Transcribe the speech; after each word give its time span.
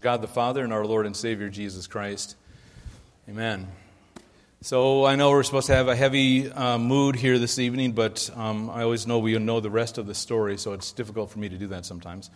God 0.00 0.22
the 0.22 0.28
Father 0.28 0.62
and 0.62 0.72
our 0.72 0.86
Lord 0.86 1.06
and 1.06 1.16
Savior 1.16 1.48
Jesus 1.48 1.88
Christ. 1.88 2.36
Amen. 3.28 3.66
So 4.60 5.04
I 5.04 5.16
know 5.16 5.30
we're 5.30 5.42
supposed 5.42 5.66
to 5.66 5.74
have 5.74 5.88
a 5.88 5.96
heavy 5.96 6.48
uh, 6.48 6.78
mood 6.78 7.16
here 7.16 7.36
this 7.36 7.58
evening, 7.58 7.92
but 7.92 8.30
um, 8.36 8.70
I 8.70 8.84
always 8.84 9.08
know 9.08 9.18
we 9.18 9.36
know 9.40 9.58
the 9.58 9.70
rest 9.70 9.98
of 9.98 10.06
the 10.06 10.14
story, 10.14 10.56
so 10.56 10.72
it's 10.72 10.92
difficult 10.92 11.32
for 11.32 11.40
me 11.40 11.48
to 11.48 11.56
do 11.56 11.66
that 11.68 11.84
sometimes. 11.84 12.30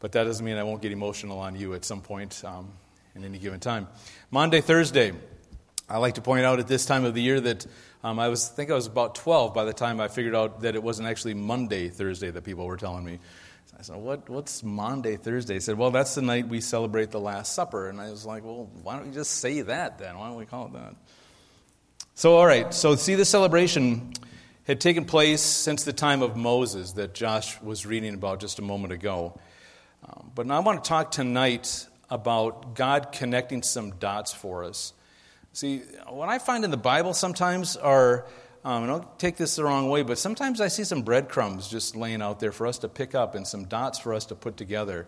But 0.00 0.10
that 0.10 0.24
doesn't 0.24 0.44
mean 0.44 0.56
I 0.56 0.64
won't 0.64 0.82
get 0.82 0.90
emotional 0.90 1.38
on 1.38 1.54
you 1.54 1.72
at 1.74 1.84
some 1.84 2.00
point 2.00 2.42
um, 2.44 2.72
in 3.14 3.24
any 3.24 3.38
given 3.38 3.60
time. 3.60 3.86
Maundy, 4.32 4.60
Thursday. 4.60 5.12
I 5.88 5.98
like 5.98 6.16
to 6.16 6.20
point 6.20 6.44
out 6.44 6.58
at 6.58 6.66
this 6.66 6.84
time 6.84 7.04
of 7.04 7.14
the 7.14 7.22
year 7.22 7.40
that 7.40 7.64
um, 8.02 8.18
I 8.18 8.26
was 8.26 8.50
I 8.50 8.54
think 8.54 8.72
I 8.72 8.74
was 8.74 8.86
about 8.86 9.14
12 9.14 9.54
by 9.54 9.64
the 9.64 9.72
time 9.72 10.00
I 10.00 10.08
figured 10.08 10.34
out 10.34 10.62
that 10.62 10.74
it 10.74 10.82
wasn't 10.82 11.08
actually 11.08 11.34
Monday, 11.34 11.90
Thursday 11.90 12.30
that 12.32 12.42
people 12.42 12.66
were 12.66 12.76
telling 12.76 13.04
me. 13.04 13.20
I 13.78 13.82
said, 13.82 13.96
what, 13.96 14.28
What's 14.28 14.62
Maundy, 14.62 15.16
Thursday? 15.16 15.54
He 15.54 15.60
said, 15.60 15.78
Well, 15.78 15.90
that's 15.90 16.14
the 16.14 16.22
night 16.22 16.48
we 16.48 16.60
celebrate 16.60 17.10
the 17.10 17.20
Last 17.20 17.54
Supper. 17.54 17.88
And 17.88 18.00
I 18.00 18.10
was 18.10 18.26
like, 18.26 18.44
Well, 18.44 18.68
why 18.82 18.96
don't 18.96 19.06
you 19.06 19.12
just 19.12 19.32
say 19.36 19.60
that 19.62 19.98
then? 19.98 20.18
Why 20.18 20.28
don't 20.28 20.36
we 20.36 20.46
call 20.46 20.66
it 20.66 20.72
that? 20.72 20.94
So, 22.14 22.36
all 22.36 22.46
right, 22.46 22.74
so 22.74 22.96
see, 22.96 23.14
the 23.14 23.24
celebration 23.24 24.12
had 24.64 24.80
taken 24.80 25.04
place 25.04 25.40
since 25.40 25.84
the 25.84 25.92
time 25.92 26.22
of 26.22 26.36
Moses 26.36 26.92
that 26.92 27.14
Josh 27.14 27.60
was 27.62 27.86
reading 27.86 28.14
about 28.14 28.40
just 28.40 28.58
a 28.58 28.62
moment 28.62 28.92
ago. 28.92 29.38
Um, 30.04 30.32
but 30.34 30.46
now 30.46 30.56
I 30.56 30.60
want 30.60 30.82
to 30.82 30.88
talk 30.88 31.12
tonight 31.12 31.86
about 32.10 32.74
God 32.74 33.12
connecting 33.12 33.62
some 33.62 33.92
dots 33.92 34.32
for 34.32 34.64
us. 34.64 34.92
See, 35.52 35.78
what 36.08 36.28
I 36.28 36.38
find 36.38 36.64
in 36.64 36.72
the 36.72 36.76
Bible 36.76 37.14
sometimes 37.14 37.76
are 37.76 38.26
um, 38.68 38.86
don't 38.86 39.18
take 39.18 39.38
this 39.38 39.56
the 39.56 39.64
wrong 39.64 39.88
way, 39.88 40.02
but 40.02 40.18
sometimes 40.18 40.60
I 40.60 40.68
see 40.68 40.84
some 40.84 41.00
breadcrumbs 41.00 41.68
just 41.68 41.96
laying 41.96 42.20
out 42.20 42.38
there 42.38 42.52
for 42.52 42.66
us 42.66 42.76
to 42.80 42.88
pick 42.88 43.14
up 43.14 43.34
and 43.34 43.46
some 43.46 43.64
dots 43.64 43.98
for 43.98 44.12
us 44.12 44.26
to 44.26 44.34
put 44.34 44.58
together 44.58 45.06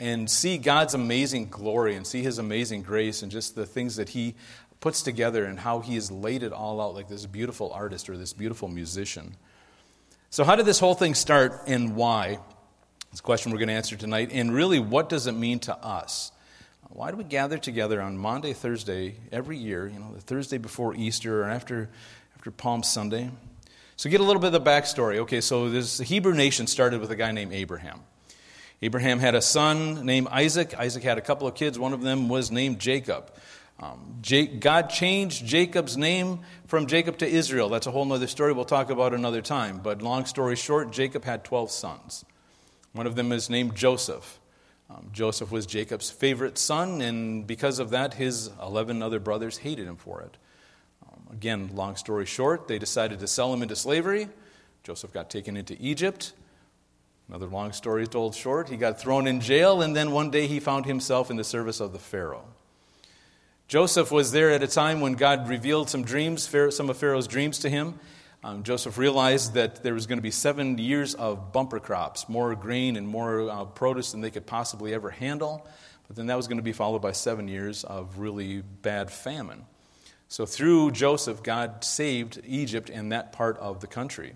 and 0.00 0.30
see 0.30 0.56
God's 0.56 0.94
amazing 0.94 1.50
glory 1.50 1.96
and 1.96 2.06
see 2.06 2.22
His 2.22 2.38
amazing 2.38 2.80
grace 2.80 3.20
and 3.20 3.30
just 3.30 3.56
the 3.56 3.66
things 3.66 3.96
that 3.96 4.08
He 4.08 4.34
puts 4.80 5.02
together 5.02 5.44
and 5.44 5.60
how 5.60 5.80
He 5.80 5.96
has 5.96 6.10
laid 6.10 6.42
it 6.42 6.54
all 6.54 6.80
out 6.80 6.94
like 6.94 7.08
this 7.08 7.26
beautiful 7.26 7.70
artist 7.74 8.08
or 8.08 8.16
this 8.16 8.32
beautiful 8.32 8.68
musician. 8.68 9.36
So, 10.30 10.42
how 10.42 10.56
did 10.56 10.64
this 10.64 10.78
whole 10.78 10.94
thing 10.94 11.12
start 11.12 11.64
and 11.66 11.96
why? 11.96 12.38
It's 13.10 13.20
a 13.20 13.22
question 13.22 13.52
we're 13.52 13.58
going 13.58 13.68
to 13.68 13.74
answer 13.74 13.96
tonight. 13.96 14.30
And 14.32 14.50
really, 14.50 14.78
what 14.78 15.10
does 15.10 15.26
it 15.26 15.32
mean 15.32 15.58
to 15.60 15.76
us? 15.76 16.32
Why 16.88 17.10
do 17.10 17.18
we 17.18 17.24
gather 17.24 17.58
together 17.58 18.00
on 18.00 18.16
Maundy, 18.16 18.54
Thursday 18.54 19.16
every 19.30 19.58
year, 19.58 19.88
you 19.88 19.98
know, 19.98 20.14
the 20.14 20.22
Thursday 20.22 20.56
before 20.56 20.94
Easter 20.94 21.42
or 21.42 21.50
after 21.50 21.90
after 22.44 22.50
Palm 22.50 22.82
Sunday. 22.82 23.30
So, 23.96 24.10
get 24.10 24.20
a 24.20 24.22
little 24.22 24.38
bit 24.38 24.52
of 24.52 24.62
the 24.62 24.70
backstory. 24.70 25.16
Okay, 25.20 25.40
so 25.40 25.70
this 25.70 25.96
Hebrew 25.96 26.34
nation 26.34 26.66
started 26.66 27.00
with 27.00 27.10
a 27.10 27.16
guy 27.16 27.32
named 27.32 27.54
Abraham. 27.54 28.00
Abraham 28.82 29.18
had 29.18 29.34
a 29.34 29.40
son 29.40 30.04
named 30.04 30.28
Isaac. 30.30 30.78
Isaac 30.78 31.02
had 31.02 31.16
a 31.16 31.22
couple 31.22 31.48
of 31.48 31.54
kids. 31.54 31.78
One 31.78 31.94
of 31.94 32.02
them 32.02 32.28
was 32.28 32.50
named 32.50 32.80
Jacob. 32.80 33.32
Um, 33.80 34.16
Jake, 34.20 34.60
God 34.60 34.90
changed 34.90 35.46
Jacob's 35.46 35.96
name 35.96 36.40
from 36.66 36.86
Jacob 36.86 37.16
to 37.18 37.26
Israel. 37.26 37.70
That's 37.70 37.86
a 37.86 37.90
whole 37.90 38.12
other 38.12 38.26
story 38.26 38.52
we'll 38.52 38.66
talk 38.66 38.90
about 38.90 39.14
another 39.14 39.40
time. 39.40 39.80
But 39.82 40.02
long 40.02 40.26
story 40.26 40.54
short, 40.54 40.92
Jacob 40.92 41.24
had 41.24 41.44
12 41.44 41.70
sons. 41.70 42.26
One 42.92 43.06
of 43.06 43.14
them 43.14 43.32
is 43.32 43.48
named 43.48 43.74
Joseph. 43.74 44.38
Um, 44.90 45.08
Joseph 45.14 45.50
was 45.50 45.64
Jacob's 45.64 46.10
favorite 46.10 46.58
son, 46.58 47.00
and 47.00 47.46
because 47.46 47.78
of 47.78 47.88
that, 47.88 48.12
his 48.12 48.50
11 48.60 49.02
other 49.02 49.18
brothers 49.18 49.56
hated 49.56 49.86
him 49.86 49.96
for 49.96 50.20
it. 50.20 50.36
Again, 51.34 51.70
long 51.74 51.96
story 51.96 52.26
short, 52.26 52.68
they 52.68 52.78
decided 52.78 53.18
to 53.18 53.26
sell 53.26 53.52
him 53.52 53.60
into 53.60 53.74
slavery. 53.74 54.28
Joseph 54.84 55.12
got 55.12 55.30
taken 55.30 55.56
into 55.56 55.76
Egypt. 55.80 56.32
Another 57.28 57.46
long 57.46 57.72
story 57.72 58.06
told 58.06 58.36
short, 58.36 58.68
he 58.68 58.76
got 58.76 59.00
thrown 59.00 59.26
in 59.26 59.40
jail, 59.40 59.82
and 59.82 59.96
then 59.96 60.12
one 60.12 60.30
day 60.30 60.46
he 60.46 60.60
found 60.60 60.86
himself 60.86 61.32
in 61.32 61.36
the 61.36 61.42
service 61.42 61.80
of 61.80 61.92
the 61.92 61.98
Pharaoh. 61.98 62.44
Joseph 63.66 64.12
was 64.12 64.30
there 64.30 64.52
at 64.52 64.62
a 64.62 64.68
time 64.68 65.00
when 65.00 65.14
God 65.14 65.48
revealed 65.48 65.90
some 65.90 66.04
dreams, 66.04 66.48
some 66.70 66.88
of 66.88 66.96
Pharaoh's 66.98 67.26
dreams 67.26 67.58
to 67.60 67.68
him. 67.68 67.98
Um, 68.44 68.62
Joseph 68.62 68.96
realized 68.96 69.54
that 69.54 69.82
there 69.82 69.94
was 69.94 70.06
going 70.06 70.18
to 70.18 70.22
be 70.22 70.30
seven 70.30 70.78
years 70.78 71.14
of 71.14 71.52
bumper 71.52 71.80
crops, 71.80 72.28
more 72.28 72.54
grain 72.54 72.94
and 72.94 73.08
more 73.08 73.50
uh, 73.50 73.64
produce 73.64 74.12
than 74.12 74.20
they 74.20 74.30
could 74.30 74.46
possibly 74.46 74.94
ever 74.94 75.10
handle. 75.10 75.66
But 76.06 76.14
then 76.14 76.26
that 76.26 76.36
was 76.36 76.46
going 76.46 76.58
to 76.58 76.62
be 76.62 76.72
followed 76.72 77.02
by 77.02 77.12
seven 77.12 77.48
years 77.48 77.82
of 77.82 78.18
really 78.18 78.60
bad 78.60 79.10
famine. 79.10 79.64
So 80.34 80.46
through 80.46 80.90
Joseph, 80.90 81.44
God 81.44 81.84
saved 81.84 82.40
Egypt 82.44 82.90
and 82.90 83.12
that 83.12 83.30
part 83.30 83.56
of 83.58 83.78
the 83.78 83.86
country. 83.86 84.34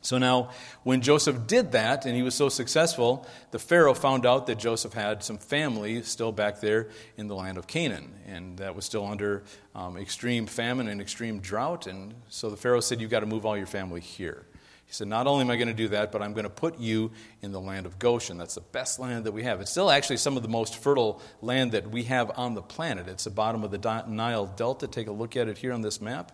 So 0.00 0.16
now, 0.16 0.52
when 0.84 1.02
Joseph 1.02 1.46
did 1.46 1.72
that 1.72 2.06
and 2.06 2.16
he 2.16 2.22
was 2.22 2.34
so 2.34 2.48
successful, 2.48 3.26
the 3.50 3.58
Pharaoh 3.58 3.92
found 3.92 4.24
out 4.24 4.46
that 4.46 4.58
Joseph 4.58 4.94
had 4.94 5.22
some 5.22 5.36
family 5.36 6.02
still 6.02 6.32
back 6.32 6.60
there 6.60 6.88
in 7.18 7.28
the 7.28 7.34
land 7.34 7.58
of 7.58 7.66
Canaan. 7.66 8.14
And 8.26 8.56
that 8.56 8.74
was 8.74 8.86
still 8.86 9.06
under 9.06 9.44
um, 9.74 9.98
extreme 9.98 10.46
famine 10.46 10.88
and 10.88 10.98
extreme 10.98 11.40
drought. 11.40 11.86
And 11.86 12.14
so 12.30 12.48
the 12.48 12.56
Pharaoh 12.56 12.80
said, 12.80 12.98
You've 12.98 13.10
got 13.10 13.20
to 13.20 13.26
move 13.26 13.44
all 13.44 13.54
your 13.54 13.66
family 13.66 14.00
here. 14.00 14.46
He 14.88 14.94
said, 14.94 15.06
Not 15.06 15.26
only 15.26 15.42
am 15.42 15.50
I 15.50 15.56
going 15.56 15.68
to 15.68 15.74
do 15.74 15.88
that, 15.88 16.10
but 16.10 16.22
I'm 16.22 16.32
going 16.32 16.44
to 16.44 16.50
put 16.50 16.78
you 16.78 17.10
in 17.42 17.52
the 17.52 17.60
land 17.60 17.84
of 17.84 17.98
Goshen. 17.98 18.38
That's 18.38 18.54
the 18.54 18.62
best 18.62 18.98
land 18.98 19.24
that 19.24 19.32
we 19.32 19.42
have. 19.42 19.60
It's 19.60 19.70
still 19.70 19.90
actually 19.90 20.16
some 20.16 20.38
of 20.38 20.42
the 20.42 20.48
most 20.48 20.76
fertile 20.76 21.20
land 21.42 21.72
that 21.72 21.90
we 21.90 22.04
have 22.04 22.32
on 22.38 22.54
the 22.54 22.62
planet. 22.62 23.06
It's 23.06 23.24
the 23.24 23.30
bottom 23.30 23.62
of 23.64 23.70
the 23.70 24.04
Nile 24.08 24.46
Delta. 24.46 24.86
Take 24.86 25.06
a 25.06 25.12
look 25.12 25.36
at 25.36 25.46
it 25.46 25.58
here 25.58 25.74
on 25.74 25.82
this 25.82 26.00
map. 26.00 26.32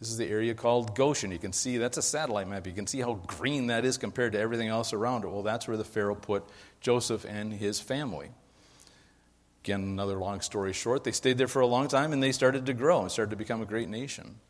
This 0.00 0.10
is 0.10 0.16
the 0.16 0.28
area 0.28 0.54
called 0.54 0.96
Goshen. 0.96 1.30
You 1.30 1.38
can 1.38 1.52
see 1.52 1.78
that's 1.78 1.98
a 1.98 2.02
satellite 2.02 2.48
map. 2.48 2.66
You 2.66 2.72
can 2.72 2.88
see 2.88 2.98
how 2.98 3.20
green 3.28 3.68
that 3.68 3.84
is 3.84 3.96
compared 3.96 4.32
to 4.32 4.40
everything 4.40 4.66
else 4.66 4.92
around 4.92 5.22
it. 5.22 5.30
Well, 5.30 5.44
that's 5.44 5.68
where 5.68 5.76
the 5.76 5.84
Pharaoh 5.84 6.16
put 6.16 6.44
Joseph 6.80 7.24
and 7.24 7.52
his 7.52 7.78
family. 7.78 8.32
Again, 9.62 9.82
another 9.82 10.18
long 10.18 10.40
story 10.40 10.72
short, 10.72 11.04
they 11.04 11.12
stayed 11.12 11.38
there 11.38 11.46
for 11.46 11.60
a 11.60 11.68
long 11.68 11.86
time 11.86 12.12
and 12.12 12.20
they 12.20 12.32
started 12.32 12.66
to 12.66 12.74
grow 12.74 13.02
and 13.02 13.12
started 13.12 13.30
to 13.30 13.36
become 13.36 13.62
a 13.62 13.66
great 13.66 13.88
nation. 13.88 14.40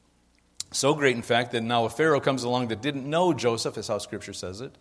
So 0.72 0.94
great, 0.94 1.16
in 1.16 1.22
fact, 1.22 1.52
that 1.52 1.62
now 1.62 1.84
a 1.84 1.90
Pharaoh 1.90 2.20
comes 2.20 2.44
along 2.44 2.68
that 2.68 2.80
didn't 2.82 3.08
know 3.08 3.32
Joseph, 3.32 3.78
is 3.78 3.88
how 3.88 3.98
Scripture 3.98 4.32
says 4.32 4.60
it. 4.60 4.74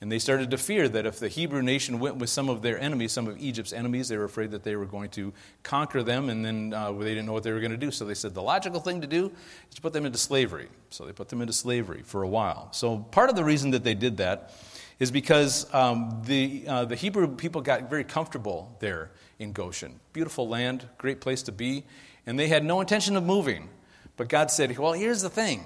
And 0.00 0.12
they 0.12 0.18
started 0.18 0.50
to 0.50 0.58
fear 0.58 0.90
that 0.90 1.06
if 1.06 1.18
the 1.18 1.28
Hebrew 1.28 1.62
nation 1.62 1.98
went 1.98 2.16
with 2.16 2.28
some 2.28 2.50
of 2.50 2.60
their 2.60 2.78
enemies, 2.78 3.12
some 3.12 3.26
of 3.26 3.38
Egypt's 3.38 3.72
enemies, 3.72 4.08
they 4.08 4.18
were 4.18 4.24
afraid 4.24 4.50
that 4.50 4.62
they 4.62 4.76
were 4.76 4.84
going 4.84 5.08
to 5.10 5.32
conquer 5.62 6.02
them, 6.02 6.28
and 6.28 6.44
then 6.44 6.74
uh, 6.74 6.92
they 6.92 7.14
didn't 7.14 7.24
know 7.24 7.32
what 7.32 7.44
they 7.44 7.52
were 7.52 7.60
going 7.60 7.70
to 7.70 7.78
do. 7.78 7.90
So 7.90 8.04
they 8.04 8.14
said 8.14 8.34
the 8.34 8.42
logical 8.42 8.80
thing 8.80 9.00
to 9.00 9.06
do 9.06 9.32
is 9.68 9.74
to 9.74 9.80
put 9.80 9.94
them 9.94 10.04
into 10.04 10.18
slavery. 10.18 10.68
So 10.90 11.06
they 11.06 11.12
put 11.12 11.30
them 11.30 11.40
into 11.40 11.54
slavery 11.54 12.02
for 12.04 12.22
a 12.22 12.28
while. 12.28 12.68
So 12.72 12.98
part 12.98 13.30
of 13.30 13.36
the 13.36 13.44
reason 13.44 13.70
that 13.70 13.84
they 13.84 13.94
did 13.94 14.18
that 14.18 14.52
is 14.98 15.10
because 15.10 15.72
um, 15.74 16.22
the, 16.24 16.64
uh, 16.66 16.84
the 16.84 16.96
Hebrew 16.96 17.28
people 17.28 17.62
got 17.62 17.88
very 17.88 18.04
comfortable 18.04 18.76
there 18.80 19.10
in 19.38 19.52
Goshen. 19.52 19.98
Beautiful 20.12 20.46
land, 20.46 20.86
great 20.98 21.22
place 21.22 21.42
to 21.44 21.52
be, 21.52 21.84
and 22.26 22.38
they 22.38 22.48
had 22.48 22.64
no 22.64 22.80
intention 22.80 23.16
of 23.16 23.24
moving. 23.24 23.70
But 24.16 24.28
God 24.28 24.50
said, 24.50 24.76
Well, 24.78 24.92
here's 24.92 25.22
the 25.22 25.30
thing. 25.30 25.64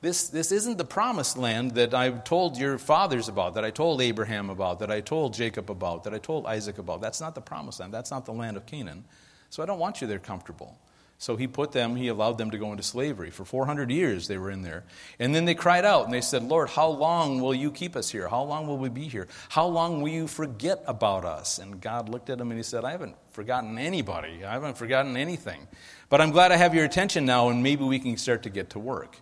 This, 0.00 0.28
this 0.28 0.52
isn't 0.52 0.78
the 0.78 0.84
promised 0.84 1.36
land 1.36 1.72
that 1.72 1.92
I 1.92 2.10
told 2.10 2.56
your 2.56 2.78
fathers 2.78 3.28
about, 3.28 3.54
that 3.54 3.64
I 3.64 3.70
told 3.70 4.00
Abraham 4.00 4.48
about, 4.48 4.78
that 4.78 4.92
I 4.92 5.00
told 5.00 5.34
Jacob 5.34 5.70
about, 5.70 6.04
that 6.04 6.14
I 6.14 6.18
told 6.18 6.46
Isaac 6.46 6.78
about. 6.78 7.00
That's 7.00 7.20
not 7.20 7.34
the 7.34 7.40
promised 7.40 7.80
land. 7.80 7.92
That's 7.92 8.12
not 8.12 8.24
the 8.24 8.32
land 8.32 8.56
of 8.56 8.64
Canaan. 8.64 9.04
So 9.50 9.60
I 9.60 9.66
don't 9.66 9.80
want 9.80 10.00
you 10.00 10.06
there 10.06 10.20
comfortable. 10.20 10.78
So 11.20 11.34
he 11.34 11.48
put 11.48 11.72
them, 11.72 11.96
he 11.96 12.06
allowed 12.06 12.38
them 12.38 12.52
to 12.52 12.58
go 12.58 12.70
into 12.70 12.84
slavery. 12.84 13.30
For 13.30 13.44
400 13.44 13.90
years 13.90 14.28
they 14.28 14.38
were 14.38 14.52
in 14.52 14.62
there. 14.62 14.84
And 15.18 15.34
then 15.34 15.46
they 15.46 15.56
cried 15.56 15.84
out 15.84 16.04
and 16.04 16.14
they 16.14 16.20
said, 16.20 16.44
Lord, 16.44 16.68
how 16.68 16.88
long 16.88 17.40
will 17.40 17.54
you 17.54 17.72
keep 17.72 17.96
us 17.96 18.08
here? 18.08 18.28
How 18.28 18.44
long 18.44 18.68
will 18.68 18.78
we 18.78 18.88
be 18.88 19.08
here? 19.08 19.26
How 19.48 19.66
long 19.66 20.00
will 20.00 20.10
you 20.10 20.28
forget 20.28 20.80
about 20.86 21.24
us? 21.24 21.58
And 21.58 21.80
God 21.80 22.08
looked 22.08 22.30
at 22.30 22.38
them 22.38 22.52
and 22.52 22.58
he 22.58 22.62
said, 22.62 22.84
I 22.84 22.92
haven't 22.92 23.16
forgotten 23.32 23.78
anybody. 23.78 24.44
I 24.44 24.52
haven't 24.52 24.78
forgotten 24.78 25.16
anything. 25.16 25.66
But 26.08 26.20
I'm 26.20 26.30
glad 26.30 26.52
I 26.52 26.56
have 26.56 26.74
your 26.74 26.84
attention 26.84 27.26
now 27.26 27.48
and 27.48 27.62
maybe 27.62 27.84
we 27.84 27.98
can 27.98 28.16
start 28.16 28.42
to 28.44 28.50
get 28.50 28.70
to 28.70 28.78
work. 28.78 29.18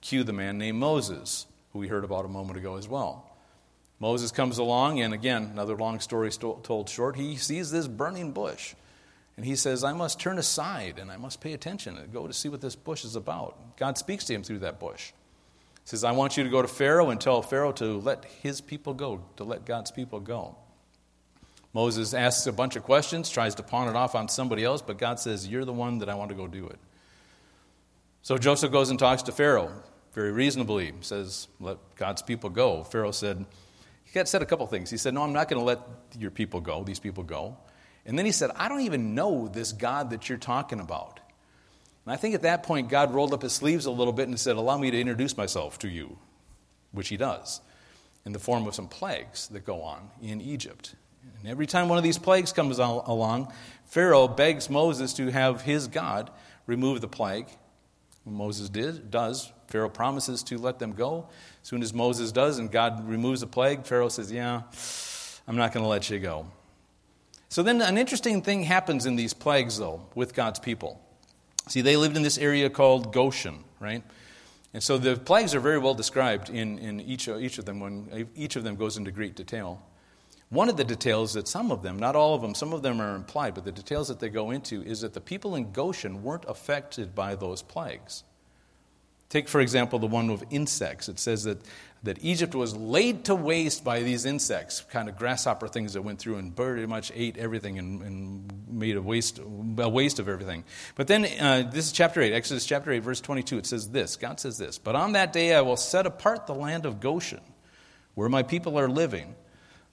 Cue 0.00 0.24
the 0.24 0.32
man 0.32 0.56
named 0.56 0.78
Moses, 0.78 1.46
who 1.72 1.78
we 1.78 1.88
heard 1.88 2.04
about 2.04 2.24
a 2.24 2.28
moment 2.28 2.58
ago 2.58 2.76
as 2.76 2.88
well. 2.88 3.26
Moses 3.98 4.32
comes 4.32 4.56
along, 4.56 5.00
and 5.00 5.12
again, 5.12 5.50
another 5.52 5.76
long 5.76 6.00
story 6.00 6.30
told 6.30 6.88
short, 6.88 7.16
he 7.16 7.36
sees 7.36 7.70
this 7.70 7.86
burning 7.86 8.32
bush. 8.32 8.74
And 9.36 9.44
he 9.44 9.56
says, 9.56 9.84
I 9.84 9.92
must 9.92 10.18
turn 10.18 10.38
aside 10.38 10.98
and 10.98 11.10
I 11.10 11.16
must 11.16 11.40
pay 11.40 11.52
attention 11.52 11.96
and 11.96 12.12
go 12.12 12.26
to 12.26 12.32
see 12.32 12.48
what 12.48 12.60
this 12.60 12.76
bush 12.76 13.04
is 13.04 13.16
about. 13.16 13.76
God 13.76 13.96
speaks 13.96 14.24
to 14.26 14.34
him 14.34 14.42
through 14.42 14.60
that 14.60 14.80
bush. 14.80 15.12
He 15.82 15.88
says, 15.88 16.04
I 16.04 16.12
want 16.12 16.36
you 16.36 16.44
to 16.44 16.50
go 16.50 16.62
to 16.62 16.68
Pharaoh 16.68 17.10
and 17.10 17.20
tell 17.20 17.40
Pharaoh 17.40 17.72
to 17.72 17.98
let 17.98 18.24
his 18.24 18.60
people 18.60 18.92
go, 18.94 19.22
to 19.36 19.44
let 19.44 19.64
God's 19.64 19.90
people 19.90 20.20
go. 20.20 20.56
Moses 21.72 22.14
asks 22.14 22.46
a 22.46 22.52
bunch 22.52 22.76
of 22.76 22.82
questions, 22.82 23.30
tries 23.30 23.54
to 23.56 23.62
pawn 23.62 23.88
it 23.88 23.94
off 23.94 24.14
on 24.14 24.28
somebody 24.28 24.64
else, 24.64 24.82
but 24.82 24.98
God 24.98 25.20
says, 25.20 25.46
You're 25.46 25.64
the 25.64 25.72
one 25.72 25.98
that 25.98 26.08
I 26.08 26.14
want 26.14 26.30
to 26.30 26.34
go 26.34 26.46
do 26.46 26.66
it. 26.66 26.78
So 28.22 28.36
Joseph 28.36 28.72
goes 28.72 28.90
and 28.90 28.98
talks 28.98 29.22
to 29.24 29.32
Pharaoh 29.32 29.72
very 30.12 30.32
reasonably, 30.32 30.92
says, 31.00 31.48
Let 31.60 31.78
God's 31.96 32.22
people 32.22 32.50
go. 32.50 32.84
Pharaoh 32.84 33.12
said, 33.12 33.44
He 34.04 34.24
said 34.24 34.42
a 34.42 34.46
couple 34.46 34.66
things. 34.66 34.90
He 34.90 34.96
said, 34.96 35.14
No, 35.14 35.22
I'm 35.22 35.32
not 35.32 35.48
going 35.48 35.60
to 35.60 35.64
let 35.64 35.80
your 36.18 36.30
people 36.30 36.60
go, 36.60 36.82
these 36.82 36.98
people 36.98 37.22
go. 37.22 37.56
And 38.06 38.18
then 38.18 38.26
he 38.26 38.32
said, 38.32 38.50
I 38.56 38.68
don't 38.68 38.80
even 38.80 39.14
know 39.14 39.46
this 39.46 39.72
God 39.72 40.10
that 40.10 40.28
you're 40.28 40.38
talking 40.38 40.80
about. 40.80 41.20
And 42.04 42.12
I 42.12 42.16
think 42.16 42.34
at 42.34 42.42
that 42.42 42.62
point, 42.62 42.88
God 42.88 43.14
rolled 43.14 43.34
up 43.34 43.42
his 43.42 43.52
sleeves 43.52 43.86
a 43.86 43.90
little 43.90 44.12
bit 44.12 44.26
and 44.26 44.40
said, 44.40 44.56
Allow 44.56 44.78
me 44.78 44.90
to 44.90 45.00
introduce 45.00 45.36
myself 45.36 45.78
to 45.80 45.88
you, 45.88 46.18
which 46.92 47.08
he 47.08 47.16
does, 47.16 47.60
in 48.26 48.32
the 48.32 48.38
form 48.38 48.66
of 48.66 48.74
some 48.74 48.88
plagues 48.88 49.48
that 49.48 49.64
go 49.64 49.82
on 49.82 50.10
in 50.20 50.40
Egypt. 50.40 50.94
And 51.40 51.50
every 51.50 51.66
time 51.66 51.88
one 51.88 51.98
of 51.98 52.04
these 52.04 52.18
plagues 52.18 52.52
comes 52.52 52.78
along, 52.78 53.52
Pharaoh 53.86 54.28
begs 54.28 54.70
Moses 54.70 55.12
to 55.14 55.30
have 55.30 55.62
his 55.62 55.88
God 55.88 56.30
remove 56.66 57.00
the 57.00 57.08
plague. 57.08 57.46
Moses 58.24 58.68
did, 58.68 59.10
does. 59.10 59.50
Pharaoh 59.68 59.88
promises 59.88 60.42
to 60.44 60.58
let 60.58 60.78
them 60.78 60.92
go. 60.92 61.28
As 61.62 61.68
soon 61.68 61.82
as 61.82 61.94
Moses 61.94 62.32
does 62.32 62.58
and 62.58 62.70
God 62.70 63.08
removes 63.08 63.40
the 63.40 63.46
plague, 63.46 63.84
Pharaoh 63.84 64.08
says, 64.08 64.30
Yeah, 64.30 64.62
I'm 65.48 65.56
not 65.56 65.72
going 65.72 65.82
to 65.82 65.88
let 65.88 66.10
you 66.10 66.18
go. 66.18 66.46
So 67.48 67.62
then 67.62 67.82
an 67.82 67.98
interesting 67.98 68.42
thing 68.42 68.62
happens 68.62 69.06
in 69.06 69.16
these 69.16 69.34
plagues, 69.34 69.78
though, 69.78 70.06
with 70.14 70.34
God's 70.34 70.60
people. 70.60 71.00
See, 71.68 71.80
they 71.80 71.96
lived 71.96 72.16
in 72.16 72.22
this 72.22 72.38
area 72.38 72.70
called 72.70 73.12
Goshen, 73.12 73.64
right? 73.80 74.04
And 74.72 74.82
so 74.82 74.98
the 74.98 75.16
plagues 75.16 75.54
are 75.54 75.60
very 75.60 75.78
well 75.78 75.94
described 75.94 76.48
in, 76.48 76.78
in 76.78 77.00
each, 77.00 77.26
each 77.26 77.58
of 77.58 77.64
them 77.64 77.80
when 77.80 78.28
each 78.36 78.54
of 78.54 78.62
them 78.62 78.76
goes 78.76 78.96
into 78.96 79.10
great 79.10 79.34
detail. 79.34 79.82
One 80.50 80.68
of 80.68 80.76
the 80.76 80.84
details 80.84 81.34
that 81.34 81.46
some 81.46 81.70
of 81.70 81.82
them, 81.82 81.96
not 81.96 82.16
all 82.16 82.34
of 82.34 82.42
them, 82.42 82.56
some 82.56 82.72
of 82.72 82.82
them 82.82 83.00
are 83.00 83.14
implied, 83.14 83.54
but 83.54 83.64
the 83.64 83.70
details 83.70 84.08
that 84.08 84.18
they 84.18 84.28
go 84.28 84.50
into 84.50 84.82
is 84.82 85.02
that 85.02 85.14
the 85.14 85.20
people 85.20 85.54
in 85.54 85.70
Goshen 85.70 86.24
weren't 86.24 86.44
affected 86.48 87.14
by 87.14 87.36
those 87.36 87.62
plagues. 87.62 88.24
Take, 89.28 89.48
for 89.48 89.60
example, 89.60 90.00
the 90.00 90.08
one 90.08 90.28
with 90.28 90.42
insects. 90.50 91.08
It 91.08 91.20
says 91.20 91.44
that, 91.44 91.58
that 92.02 92.18
Egypt 92.24 92.56
was 92.56 92.74
laid 92.74 93.26
to 93.26 93.36
waste 93.36 93.84
by 93.84 94.02
these 94.02 94.24
insects, 94.24 94.80
kind 94.90 95.08
of 95.08 95.16
grasshopper 95.16 95.68
things 95.68 95.92
that 95.92 96.02
went 96.02 96.18
through 96.18 96.34
and 96.34 96.54
pretty 96.56 96.84
much 96.84 97.12
ate 97.14 97.38
everything 97.38 97.78
and, 97.78 98.02
and 98.02 98.52
made 98.68 98.96
a 98.96 99.02
waste, 99.02 99.38
a 99.38 99.88
waste 99.88 100.18
of 100.18 100.28
everything. 100.28 100.64
But 100.96 101.06
then, 101.06 101.26
uh, 101.40 101.70
this 101.70 101.86
is 101.86 101.92
chapter 101.92 102.20
8, 102.20 102.32
Exodus 102.32 102.66
chapter 102.66 102.90
8, 102.90 102.98
verse 103.04 103.20
22. 103.20 103.58
It 103.58 103.66
says 103.66 103.90
this 103.90 104.16
God 104.16 104.40
says 104.40 104.58
this 104.58 104.78
But 104.78 104.96
on 104.96 105.12
that 105.12 105.32
day 105.32 105.54
I 105.54 105.60
will 105.60 105.76
set 105.76 106.06
apart 106.06 106.48
the 106.48 106.54
land 106.56 106.84
of 106.84 106.98
Goshen, 106.98 107.42
where 108.16 108.28
my 108.28 108.42
people 108.42 108.80
are 108.80 108.88
living 108.88 109.36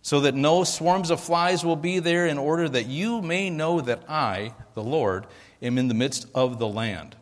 so 0.07 0.21
that 0.21 0.33
no 0.33 0.63
swarms 0.63 1.11
of 1.11 1.19
flies 1.19 1.65
will 1.65 1.75
be 1.75 1.99
there, 1.99 2.27
in 2.27 2.37
order 2.37 2.69
that 2.69 2.85
you 2.85 3.21
may 3.21 3.49
know 3.49 3.81
that 3.81 4.03
I, 4.07 4.53
the 4.73 4.81
Lord, 4.81 5.27
am 5.61 5.77
in 5.77 5.89
the 5.89 5.93
midst 5.93 6.27
of 6.33 6.59
the 6.59 6.67
land. 6.67 7.17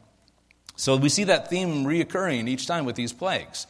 So 0.76 0.96
we 0.96 1.10
see 1.10 1.24
that 1.24 1.50
theme 1.50 1.86
reoccurring 1.86 2.48
each 2.48 2.68
time 2.68 2.86
with 2.86 2.96
these 2.96 3.12
plagues. 3.12 3.66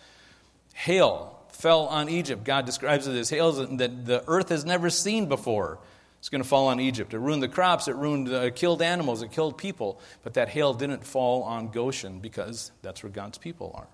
Hail 0.74 1.40
fell 1.54 1.86
on 1.86 2.10
Egypt. 2.10 2.44
God 2.44 2.66
describes 2.66 3.08
it 3.08 3.16
as 3.16 3.30
hail 3.30 3.54
that 3.54 4.06
the 4.06 4.22
earth 4.28 4.50
has 4.50 4.66
never 4.66 4.90
seen 4.90 5.30
before. 5.30 5.80
It's 6.20 6.28
going 6.28 6.44
to 6.44 6.50
fall 6.50 6.68
on 6.68 6.82
Egypt. 6.82 7.14
It 7.14 7.20
ruined 7.20 7.42
the 7.42 7.48
crops, 7.48 7.88
it 7.88 7.96
ruined, 7.96 8.28
uh, 8.28 8.50
killed 8.50 8.82
animals, 8.82 9.22
it 9.22 9.32
killed 9.32 9.58
people. 9.58 9.98
But 10.24 10.34
that 10.34 10.50
hail 10.50 10.74
didn't 10.74 11.06
fall 11.06 11.44
on 11.44 11.70
Goshen 11.70 12.20
because 12.20 12.74
that's 12.82 13.02
where 13.02 13.14
God's 13.14 13.38
people 13.38 13.72
are. 13.76 13.88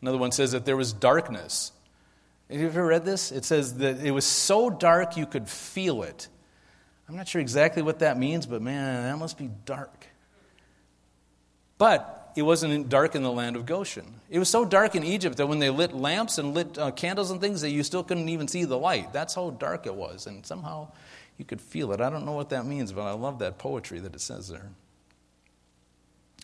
Another 0.00 0.18
one 0.18 0.30
says 0.30 0.52
that 0.52 0.64
there 0.64 0.76
was 0.76 0.92
darkness. 0.92 1.72
Have 2.50 2.60
you 2.60 2.66
ever 2.66 2.86
read 2.86 3.04
this? 3.04 3.32
It 3.32 3.44
says 3.44 3.78
that 3.78 4.00
it 4.00 4.10
was 4.10 4.24
so 4.24 4.70
dark 4.70 5.16
you 5.16 5.26
could 5.26 5.48
feel 5.48 6.02
it. 6.02 6.28
I'm 7.08 7.16
not 7.16 7.28
sure 7.28 7.40
exactly 7.40 7.82
what 7.82 8.00
that 8.00 8.18
means, 8.18 8.46
but 8.46 8.62
man, 8.62 9.04
that 9.04 9.18
must 9.18 9.38
be 9.38 9.50
dark. 9.64 10.06
But 11.78 12.32
it 12.36 12.42
wasn't 12.42 12.88
dark 12.88 13.14
in 13.14 13.22
the 13.22 13.30
land 13.30 13.56
of 13.56 13.66
Goshen. 13.66 14.20
It 14.30 14.38
was 14.38 14.48
so 14.48 14.64
dark 14.64 14.94
in 14.94 15.04
Egypt 15.04 15.36
that 15.36 15.46
when 15.46 15.58
they 15.58 15.70
lit 15.70 15.92
lamps 15.92 16.38
and 16.38 16.54
lit 16.54 16.78
uh, 16.78 16.90
candles 16.90 17.30
and 17.30 17.40
things, 17.40 17.60
that 17.60 17.70
you 17.70 17.82
still 17.82 18.02
couldn't 18.02 18.28
even 18.28 18.48
see 18.48 18.64
the 18.64 18.78
light. 18.78 19.12
That's 19.12 19.34
how 19.34 19.50
dark 19.50 19.86
it 19.86 19.94
was. 19.94 20.26
And 20.26 20.44
somehow 20.44 20.88
you 21.38 21.44
could 21.44 21.60
feel 21.60 21.92
it. 21.92 22.00
I 22.00 22.10
don't 22.10 22.24
know 22.24 22.32
what 22.32 22.50
that 22.50 22.66
means, 22.66 22.92
but 22.92 23.02
I 23.02 23.12
love 23.12 23.38
that 23.40 23.58
poetry 23.58 24.00
that 24.00 24.14
it 24.14 24.20
says 24.20 24.48
there. 24.48 24.70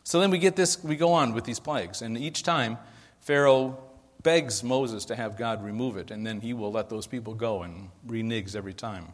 So 0.05 0.21
then 0.21 0.31
we 0.31 0.39
get 0.39 0.57
this, 0.57 0.83
we 0.83 0.97
go 0.97 1.13
on 1.13 1.35
with 1.35 1.45
these 1.45 1.61
plagues. 1.61 2.03
And 2.03 2.19
each 2.19 2.43
time, 2.43 2.79
Pharaoh 3.21 3.79
begs 4.23 4.63
Moses 4.63 5.05
to 5.07 5.17
have 5.17 5.37
God 5.37 5.65
remove 5.65 5.97
it, 5.97 6.11
and 6.11 6.27
then 6.27 6.41
he 6.41 6.53
will 6.53 6.73
let 6.73 6.89
those 6.89 7.07
people 7.07 7.35
go 7.35 7.63
and 7.63 7.91
reneges 8.07 8.57
every 8.57 8.75
time. 8.75 9.07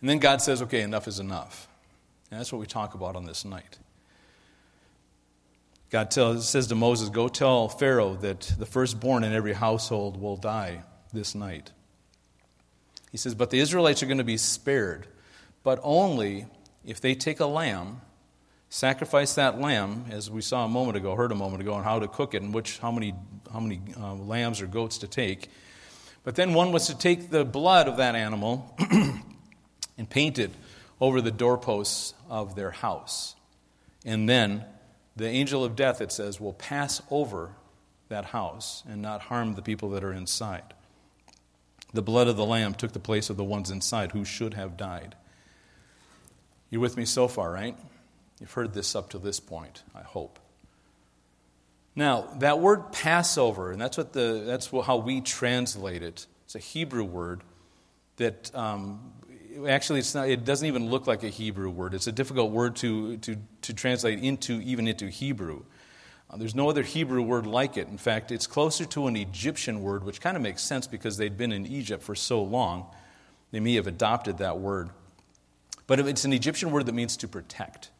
And 0.00 0.08
then 0.08 0.18
God 0.18 0.40
says, 0.40 0.62
okay, 0.62 0.80
enough 0.80 1.06
is 1.06 1.20
enough. 1.20 1.68
And 2.30 2.38
that's 2.38 2.52
what 2.52 2.60
we 2.60 2.66
talk 2.66 2.94
about 2.94 3.16
on 3.16 3.24
this 3.24 3.44
night. 3.44 3.78
God 5.90 6.10
tells, 6.10 6.48
says 6.48 6.68
to 6.68 6.76
Moses, 6.76 7.08
Go 7.08 7.28
tell 7.28 7.68
Pharaoh 7.68 8.14
that 8.16 8.40
the 8.58 8.66
firstborn 8.66 9.24
in 9.24 9.32
every 9.32 9.52
household 9.52 10.20
will 10.20 10.36
die 10.36 10.84
this 11.12 11.34
night. 11.34 11.72
He 13.10 13.18
says, 13.18 13.34
But 13.34 13.50
the 13.50 13.58
Israelites 13.58 14.02
are 14.02 14.06
going 14.06 14.18
to 14.18 14.24
be 14.24 14.36
spared, 14.36 15.08
but 15.64 15.80
only 15.82 16.46
if 16.84 17.00
they 17.00 17.16
take 17.16 17.40
a 17.40 17.46
lamb, 17.46 18.00
sacrifice 18.70 19.34
that 19.34 19.60
lamb, 19.60 20.06
as 20.10 20.30
we 20.30 20.40
saw 20.40 20.64
a 20.64 20.68
moment 20.68 20.96
ago, 20.96 21.14
heard 21.14 21.32
a 21.32 21.34
moment 21.34 21.60
ago, 21.60 21.74
on 21.74 21.84
how 21.84 21.98
to 21.98 22.08
cook 22.08 22.34
it 22.34 22.42
and 22.42 22.54
which, 22.54 22.78
how 22.78 22.90
many, 22.90 23.14
how 23.52 23.60
many 23.60 23.82
uh, 24.00 24.14
lambs 24.14 24.62
or 24.62 24.66
goats 24.66 24.98
to 24.98 25.08
take. 25.08 25.50
But 26.22 26.36
then 26.36 26.54
one 26.54 26.72
was 26.72 26.86
to 26.86 26.96
take 26.96 27.30
the 27.30 27.44
blood 27.44 27.88
of 27.88 27.96
that 27.98 28.14
animal 28.14 28.74
and 29.98 30.08
paint 30.08 30.38
it 30.38 30.52
over 31.00 31.20
the 31.20 31.32
doorposts 31.32 32.14
of 32.30 32.54
their 32.54 32.70
house. 32.70 33.34
And 34.04 34.28
then 34.28 34.64
the 35.16 35.28
angel 35.28 35.64
of 35.64 35.74
death, 35.74 36.00
it 36.00 36.12
says, 36.12 36.40
will 36.40 36.52
pass 36.52 37.02
over 37.10 37.50
that 38.08 38.26
house 38.26 38.84
and 38.88 39.02
not 39.02 39.22
harm 39.22 39.54
the 39.54 39.62
people 39.62 39.90
that 39.90 40.04
are 40.04 40.12
inside. 40.12 40.74
The 41.92 42.02
blood 42.02 42.28
of 42.28 42.36
the 42.36 42.46
Lamb 42.46 42.74
took 42.74 42.92
the 42.92 43.00
place 43.00 43.30
of 43.30 43.36
the 43.36 43.44
ones 43.44 43.70
inside 43.70 44.12
who 44.12 44.24
should 44.24 44.54
have 44.54 44.76
died. 44.76 45.16
You're 46.70 46.80
with 46.80 46.96
me 46.96 47.04
so 47.04 47.26
far, 47.26 47.50
right? 47.50 47.76
You've 48.40 48.52
heard 48.52 48.72
this 48.72 48.96
up 48.96 49.10
to 49.10 49.18
this 49.18 49.38
point, 49.38 49.82
I 49.94 50.02
hope. 50.02 50.38
Now, 51.94 52.28
that 52.38 52.60
word 52.60 52.92
Passover, 52.92 53.72
and 53.72 53.80
that's, 53.80 53.98
what 53.98 54.12
the, 54.12 54.44
that's 54.46 54.70
how 54.70 54.96
we 54.96 55.20
translate 55.20 56.02
it, 56.02 56.26
it's 56.44 56.54
a 56.54 56.58
Hebrew 56.58 57.04
word 57.04 57.42
that 58.16 58.54
um, 58.54 59.12
actually 59.68 59.98
it's 59.98 60.14
not, 60.14 60.28
it 60.28 60.44
doesn't 60.44 60.66
even 60.66 60.88
look 60.88 61.06
like 61.06 61.22
a 61.22 61.28
Hebrew 61.28 61.70
word. 61.70 61.94
It's 61.94 62.06
a 62.06 62.12
difficult 62.12 62.50
word 62.52 62.76
to, 62.76 63.18
to, 63.18 63.36
to 63.62 63.74
translate 63.74 64.22
into, 64.22 64.60
even 64.62 64.88
into 64.88 65.08
Hebrew. 65.08 65.62
Uh, 66.30 66.36
there's 66.36 66.54
no 66.54 66.70
other 66.70 66.82
Hebrew 66.82 67.22
word 67.22 67.46
like 67.46 67.76
it. 67.76 67.88
In 67.88 67.98
fact, 67.98 68.30
it's 68.30 68.46
closer 68.46 68.84
to 68.86 69.06
an 69.06 69.16
Egyptian 69.16 69.82
word, 69.82 70.04
which 70.04 70.20
kind 70.20 70.36
of 70.36 70.42
makes 70.42 70.62
sense 70.62 70.86
because 70.86 71.16
they'd 71.16 71.36
been 71.36 71.52
in 71.52 71.66
Egypt 71.66 72.02
for 72.02 72.14
so 72.14 72.42
long. 72.42 72.86
They 73.50 73.60
may 73.60 73.74
have 73.74 73.88
adopted 73.88 74.38
that 74.38 74.58
word. 74.58 74.90
But 75.86 75.98
it's 76.00 76.24
an 76.24 76.32
Egyptian 76.32 76.70
word 76.70 76.86
that 76.86 76.94
means 76.94 77.16
to 77.18 77.28
protect. 77.28 77.90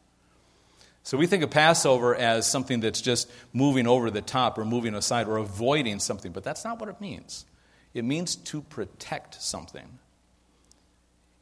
So 1.03 1.17
we 1.17 1.25
think 1.25 1.43
of 1.43 1.49
Passover 1.49 2.15
as 2.15 2.45
something 2.45 2.79
that's 2.79 3.01
just 3.01 3.29
moving 3.53 3.87
over 3.87 4.11
the 4.11 4.21
top 4.21 4.57
or 4.57 4.65
moving 4.65 4.93
aside 4.93 5.27
or 5.27 5.37
avoiding 5.37 5.99
something, 5.99 6.31
but 6.31 6.43
that's 6.43 6.63
not 6.63 6.79
what 6.79 6.89
it 6.89 7.01
means. 7.01 7.45
It 7.93 8.05
means 8.05 8.35
to 8.35 8.61
protect 8.61 9.41
something. 9.41 9.99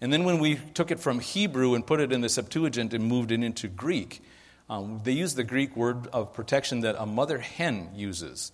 And 0.02 0.14
then 0.14 0.24
when 0.24 0.40
we 0.40 0.56
took 0.56 0.92
it 0.92 1.00
from 1.00 1.20
Hebrew 1.20 1.76
and 1.76 1.86
put 1.86 2.00
it 2.00 2.14
in 2.14 2.22
the 2.22 2.30
Septuagint 2.30 2.94
and 2.94 3.04
moved 3.04 3.32
it 3.32 3.44
into 3.44 3.68
Greek, 3.68 4.22
um, 4.70 5.02
they 5.04 5.12
use 5.12 5.36
the 5.36 5.44
Greek 5.44 5.76
word 5.76 6.08
of 6.14 6.34
protection 6.34 6.82
that 6.82 6.96
a 6.98 7.06
mother 7.06 7.40
hen 7.40 7.90
uses. 7.96 8.52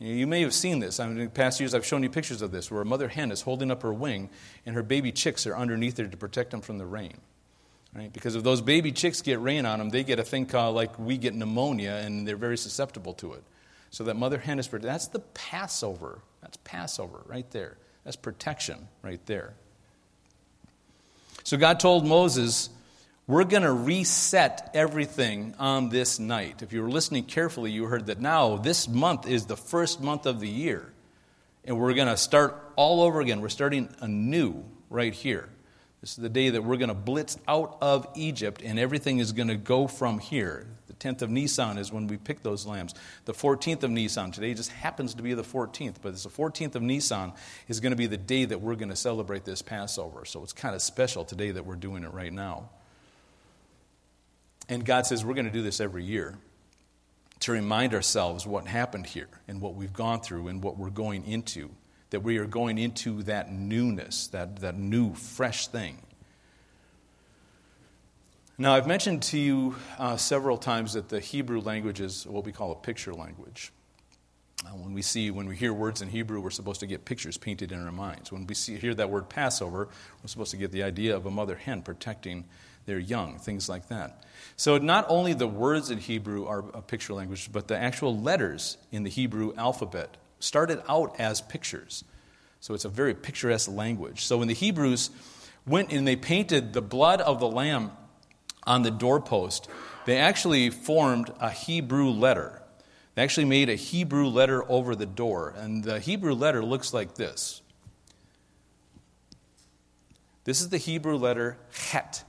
You, 0.00 0.26
may 0.26 0.42
have 0.42 0.54
seen 0.54 0.78
this. 0.78 1.00
I 1.00 1.08
mean, 1.08 1.18
in 1.18 1.30
past 1.30 1.60
years, 1.60 1.74
I've 1.74 1.84
shown 1.84 2.02
you 2.02 2.10
pictures 2.10 2.40
of 2.40 2.52
this 2.52 2.70
where 2.70 2.80
a 2.80 2.86
mother 2.86 3.08
hen 3.08 3.32
is 3.32 3.42
holding 3.42 3.70
up 3.70 3.82
her 3.82 3.92
wing 3.92 4.30
and 4.64 4.74
her 4.74 4.82
baby 4.82 5.12
chicks 5.12 5.46
are 5.46 5.56
underneath 5.56 5.98
her 5.98 6.06
to 6.06 6.16
protect 6.16 6.52
them 6.52 6.60
from 6.60 6.78
the 6.78 6.86
rain. 6.86 7.18
Right? 7.98 8.12
Because 8.12 8.36
if 8.36 8.44
those 8.44 8.60
baby 8.60 8.92
chicks 8.92 9.22
get 9.22 9.40
rain 9.40 9.66
on 9.66 9.80
them, 9.80 9.90
they 9.90 10.04
get 10.04 10.20
a 10.20 10.22
thing 10.22 10.46
called 10.46 10.76
like 10.76 10.96
we 11.00 11.18
get 11.18 11.34
pneumonia 11.34 12.00
and 12.04 12.28
they're 12.28 12.36
very 12.36 12.56
susceptible 12.56 13.12
to 13.14 13.32
it. 13.32 13.42
So 13.90 14.04
that 14.04 14.14
mother 14.14 14.38
hen 14.38 14.60
is 14.60 14.68
protected. 14.68 14.88
That's 14.88 15.08
the 15.08 15.18
Passover. 15.18 16.20
That's 16.40 16.56
Passover 16.58 17.22
right 17.26 17.50
there. 17.50 17.76
That's 18.04 18.14
protection 18.14 18.86
right 19.02 19.24
there. 19.26 19.54
So 21.42 21.56
God 21.56 21.80
told 21.80 22.06
Moses, 22.06 22.70
We're 23.26 23.42
going 23.42 23.64
to 23.64 23.72
reset 23.72 24.70
everything 24.74 25.56
on 25.58 25.88
this 25.88 26.20
night. 26.20 26.62
If 26.62 26.72
you 26.72 26.82
were 26.82 26.90
listening 26.90 27.24
carefully, 27.24 27.72
you 27.72 27.86
heard 27.86 28.06
that 28.06 28.20
now 28.20 28.58
this 28.58 28.86
month 28.86 29.26
is 29.26 29.46
the 29.46 29.56
first 29.56 30.00
month 30.00 30.24
of 30.24 30.38
the 30.38 30.48
year. 30.48 30.92
And 31.64 31.76
we're 31.76 31.94
going 31.94 32.06
to 32.06 32.16
start 32.16 32.62
all 32.76 33.02
over 33.02 33.20
again. 33.20 33.40
We're 33.40 33.48
starting 33.48 33.88
anew 34.00 34.62
right 34.88 35.12
here. 35.12 35.48
This 36.00 36.10
is 36.10 36.16
the 36.16 36.28
day 36.28 36.50
that 36.50 36.62
we're 36.62 36.76
going 36.76 36.88
to 36.88 36.94
blitz 36.94 37.36
out 37.48 37.76
of 37.80 38.06
Egypt, 38.14 38.62
and 38.64 38.78
everything 38.78 39.18
is 39.18 39.32
going 39.32 39.48
to 39.48 39.56
go 39.56 39.88
from 39.88 40.20
here. 40.20 40.66
The 40.86 40.92
10th 40.94 41.22
of 41.22 41.30
Nisan 41.30 41.76
is 41.76 41.92
when 41.92 42.06
we 42.06 42.16
pick 42.16 42.42
those 42.42 42.66
lambs. 42.66 42.94
The 43.24 43.32
14th 43.32 43.82
of 43.82 43.90
Nisan, 43.90 44.30
today 44.30 44.54
just 44.54 44.70
happens 44.70 45.14
to 45.14 45.22
be 45.22 45.34
the 45.34 45.42
14th, 45.42 45.96
but 46.00 46.10
it's 46.10 46.22
the 46.22 46.30
14th 46.30 46.76
of 46.76 46.82
Nisan 46.82 47.32
is 47.66 47.80
going 47.80 47.90
to 47.90 47.96
be 47.96 48.06
the 48.06 48.16
day 48.16 48.44
that 48.44 48.60
we're 48.60 48.76
going 48.76 48.90
to 48.90 48.96
celebrate 48.96 49.44
this 49.44 49.60
Passover. 49.60 50.24
So 50.24 50.42
it's 50.44 50.52
kind 50.52 50.74
of 50.74 50.82
special 50.82 51.24
today 51.24 51.50
that 51.50 51.66
we're 51.66 51.74
doing 51.74 52.04
it 52.04 52.12
right 52.12 52.32
now. 52.32 52.70
And 54.68 54.84
God 54.84 55.04
says 55.06 55.24
we're 55.24 55.34
going 55.34 55.46
to 55.46 55.52
do 55.52 55.62
this 55.62 55.80
every 55.80 56.04
year 56.04 56.38
to 57.40 57.52
remind 57.52 57.94
ourselves 57.94 58.46
what 58.46 58.66
happened 58.66 59.06
here 59.06 59.28
and 59.48 59.60
what 59.60 59.74
we've 59.74 59.92
gone 59.92 60.20
through 60.20 60.48
and 60.48 60.62
what 60.62 60.76
we're 60.76 60.90
going 60.90 61.24
into. 61.24 61.70
That 62.10 62.20
we 62.20 62.38
are 62.38 62.46
going 62.46 62.78
into 62.78 63.22
that 63.24 63.52
newness, 63.52 64.28
that, 64.28 64.60
that 64.60 64.76
new, 64.76 65.14
fresh 65.14 65.68
thing. 65.68 65.98
Now, 68.60 68.74
I've 68.74 68.88
mentioned 68.88 69.22
to 69.24 69.38
you 69.38 69.76
uh, 69.98 70.16
several 70.16 70.56
times 70.56 70.94
that 70.94 71.08
the 71.08 71.20
Hebrew 71.20 71.60
language 71.60 72.00
is 72.00 72.26
what 72.26 72.44
we 72.44 72.50
call 72.50 72.72
a 72.72 72.74
picture 72.74 73.14
language. 73.14 73.72
Uh, 74.66 74.70
when 74.70 74.92
we 74.92 75.02
see, 75.02 75.30
when 75.30 75.46
we 75.46 75.54
hear 75.54 75.72
words 75.72 76.02
in 76.02 76.08
Hebrew, 76.08 76.40
we're 76.40 76.50
supposed 76.50 76.80
to 76.80 76.86
get 76.86 77.04
pictures 77.04 77.38
painted 77.38 77.70
in 77.70 77.84
our 77.84 77.92
minds. 77.92 78.32
When 78.32 78.46
we 78.48 78.54
see, 78.54 78.76
hear 78.76 78.94
that 78.94 79.10
word 79.10 79.28
Passover, 79.28 79.88
we're 80.20 80.28
supposed 80.28 80.50
to 80.50 80.56
get 80.56 80.72
the 80.72 80.82
idea 80.82 81.14
of 81.14 81.26
a 81.26 81.30
mother 81.30 81.54
hen 81.54 81.82
protecting 81.82 82.44
their 82.84 82.98
young, 82.98 83.38
things 83.38 83.68
like 83.68 83.88
that. 83.88 84.24
So 84.56 84.78
not 84.78 85.06
only 85.08 85.34
the 85.34 85.46
words 85.46 85.90
in 85.90 85.98
Hebrew 85.98 86.46
are 86.46 86.64
a 86.74 86.82
picture 86.82 87.14
language, 87.14 87.50
but 87.52 87.68
the 87.68 87.78
actual 87.78 88.18
letters 88.18 88.76
in 88.90 89.04
the 89.04 89.10
Hebrew 89.10 89.54
alphabet 89.56 90.16
started 90.40 90.82
out 90.88 91.18
as 91.18 91.40
pictures. 91.40 92.04
So 92.60 92.74
it's 92.74 92.84
a 92.84 92.88
very 92.88 93.14
picturesque 93.14 93.70
language. 93.70 94.24
So 94.24 94.38
when 94.38 94.48
the 94.48 94.54
Hebrews 94.54 95.10
went 95.66 95.92
and 95.92 96.06
they 96.06 96.16
painted 96.16 96.72
the 96.72 96.82
blood 96.82 97.20
of 97.20 97.40
the 97.40 97.48
lamb 97.48 97.92
on 98.66 98.82
the 98.82 98.90
doorpost, 98.90 99.68
they 100.06 100.16
actually 100.16 100.70
formed 100.70 101.32
a 101.40 101.50
Hebrew 101.50 102.10
letter. 102.10 102.62
They 103.14 103.22
actually 103.22 103.46
made 103.46 103.68
a 103.68 103.74
Hebrew 103.74 104.26
letter 104.26 104.68
over 104.70 104.94
the 104.94 105.06
door. 105.06 105.54
And 105.56 105.84
the 105.84 106.00
Hebrew 106.00 106.34
letter 106.34 106.64
looks 106.64 106.92
like 106.92 107.14
this. 107.14 107.62
This 110.44 110.60
is 110.60 110.70
the 110.70 110.78
Hebrew 110.78 111.16
letter 111.16 111.58
Het. 111.90 112.24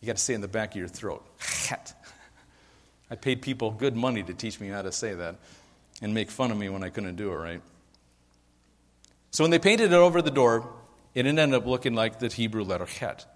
You 0.00 0.06
got 0.06 0.16
to 0.16 0.22
say 0.22 0.34
in 0.34 0.40
the 0.40 0.48
back 0.48 0.70
of 0.70 0.76
your 0.76 0.88
throat. 0.88 1.24
Het. 1.38 1.94
I 3.10 3.14
paid 3.14 3.42
people 3.42 3.70
good 3.70 3.96
money 3.96 4.22
to 4.22 4.34
teach 4.34 4.60
me 4.60 4.68
how 4.68 4.82
to 4.82 4.92
say 4.92 5.14
that 5.14 5.36
and 6.00 6.14
make 6.14 6.30
fun 6.30 6.50
of 6.50 6.56
me 6.56 6.68
when 6.68 6.82
I 6.82 6.88
couldn't 6.88 7.16
do 7.16 7.32
it 7.32 7.36
right. 7.36 7.62
So 9.30 9.44
when 9.44 9.50
they 9.50 9.58
painted 9.58 9.92
it 9.92 9.96
over 9.96 10.22
the 10.22 10.30
door, 10.30 10.68
it 11.14 11.26
ended 11.26 11.52
up 11.54 11.66
looking 11.66 11.94
like 11.94 12.18
the 12.18 12.28
Hebrew 12.28 12.64
letter 12.64 12.86
Het. 12.86 13.26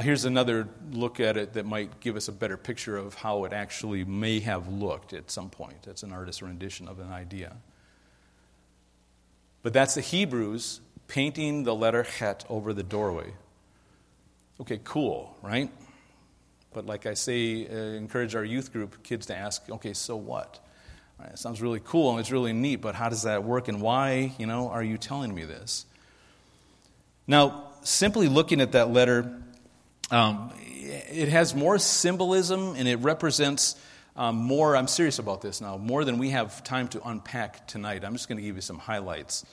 Here's 0.00 0.24
another 0.24 0.68
look 0.90 1.20
at 1.20 1.36
it 1.36 1.52
that 1.52 1.66
might 1.66 2.00
give 2.00 2.16
us 2.16 2.28
a 2.28 2.32
better 2.32 2.56
picture 2.56 2.96
of 2.96 3.14
how 3.14 3.44
it 3.44 3.52
actually 3.52 4.04
may 4.04 4.40
have 4.40 4.68
looked 4.68 5.12
at 5.12 5.30
some 5.30 5.50
point. 5.50 5.86
It's 5.86 6.02
an 6.02 6.12
artist's 6.12 6.40
rendition 6.40 6.88
of 6.88 6.98
an 6.98 7.12
idea. 7.12 7.56
But 9.62 9.74
that's 9.74 9.94
the 9.94 10.00
Hebrews 10.00 10.80
painting 11.08 11.64
the 11.64 11.74
letter 11.74 12.04
Het 12.04 12.44
over 12.48 12.72
the 12.72 12.82
doorway. 12.82 13.34
Okay, 14.60 14.80
cool, 14.82 15.36
right? 15.42 15.70
But 16.72 16.86
like 16.86 17.04
I 17.04 17.12
say, 17.12 17.66
uh, 17.68 17.74
encourage 17.98 18.34
our 18.34 18.44
youth 18.44 18.72
group 18.72 19.02
kids 19.02 19.26
to 19.26 19.36
ask, 19.36 19.68
okay, 19.68 19.92
so 19.92 20.16
what? 20.16 20.61
Right, 21.22 21.30
it 21.30 21.38
sounds 21.38 21.62
really 21.62 21.80
cool 21.84 22.10
and 22.10 22.18
it's 22.18 22.32
really 22.32 22.52
neat, 22.52 22.76
but 22.76 22.96
how 22.96 23.08
does 23.08 23.22
that 23.22 23.44
work 23.44 23.68
and 23.68 23.80
why, 23.80 24.32
you 24.38 24.46
know, 24.46 24.70
are 24.70 24.82
you 24.82 24.98
telling 24.98 25.32
me 25.32 25.44
this? 25.44 25.86
Now, 27.28 27.68
simply 27.82 28.26
looking 28.26 28.60
at 28.60 28.72
that 28.72 28.90
letter, 28.90 29.40
um, 30.10 30.52
it 30.58 31.28
has 31.28 31.54
more 31.54 31.78
symbolism 31.78 32.74
and 32.76 32.88
it 32.88 32.96
represents 32.96 33.76
um, 34.16 34.34
more, 34.34 34.74
I'm 34.74 34.88
serious 34.88 35.20
about 35.20 35.42
this 35.42 35.60
now, 35.60 35.76
more 35.76 36.04
than 36.04 36.18
we 36.18 36.30
have 36.30 36.64
time 36.64 36.88
to 36.88 37.08
unpack 37.08 37.68
tonight. 37.68 38.04
I'm 38.04 38.14
just 38.14 38.28
going 38.28 38.38
to 38.38 38.42
give 38.42 38.56
you 38.56 38.62
some 38.62 38.78
highlights 38.78 39.46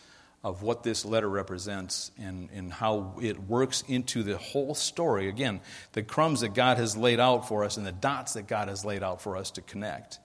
of 0.43 0.63
what 0.63 0.81
this 0.81 1.05
letter 1.05 1.29
represents 1.29 2.09
and, 2.17 2.49
and 2.51 2.73
how 2.73 3.13
it 3.21 3.39
works 3.43 3.83
into 3.87 4.23
the 4.23 4.39
whole 4.39 4.73
story. 4.73 5.27
Again, 5.27 5.61
the 5.91 6.01
crumbs 6.01 6.41
that 6.41 6.55
God 6.55 6.77
has 6.77 6.97
laid 6.97 7.19
out 7.19 7.47
for 7.47 7.63
us 7.63 7.77
and 7.77 7.85
the 7.85 7.91
dots 7.91 8.33
that 8.33 8.47
God 8.47 8.69
has 8.69 8.83
laid 8.83 9.03
out 9.03 9.21
for 9.21 9.37
us 9.37 9.51
to 9.51 9.61
connect. 9.61 10.17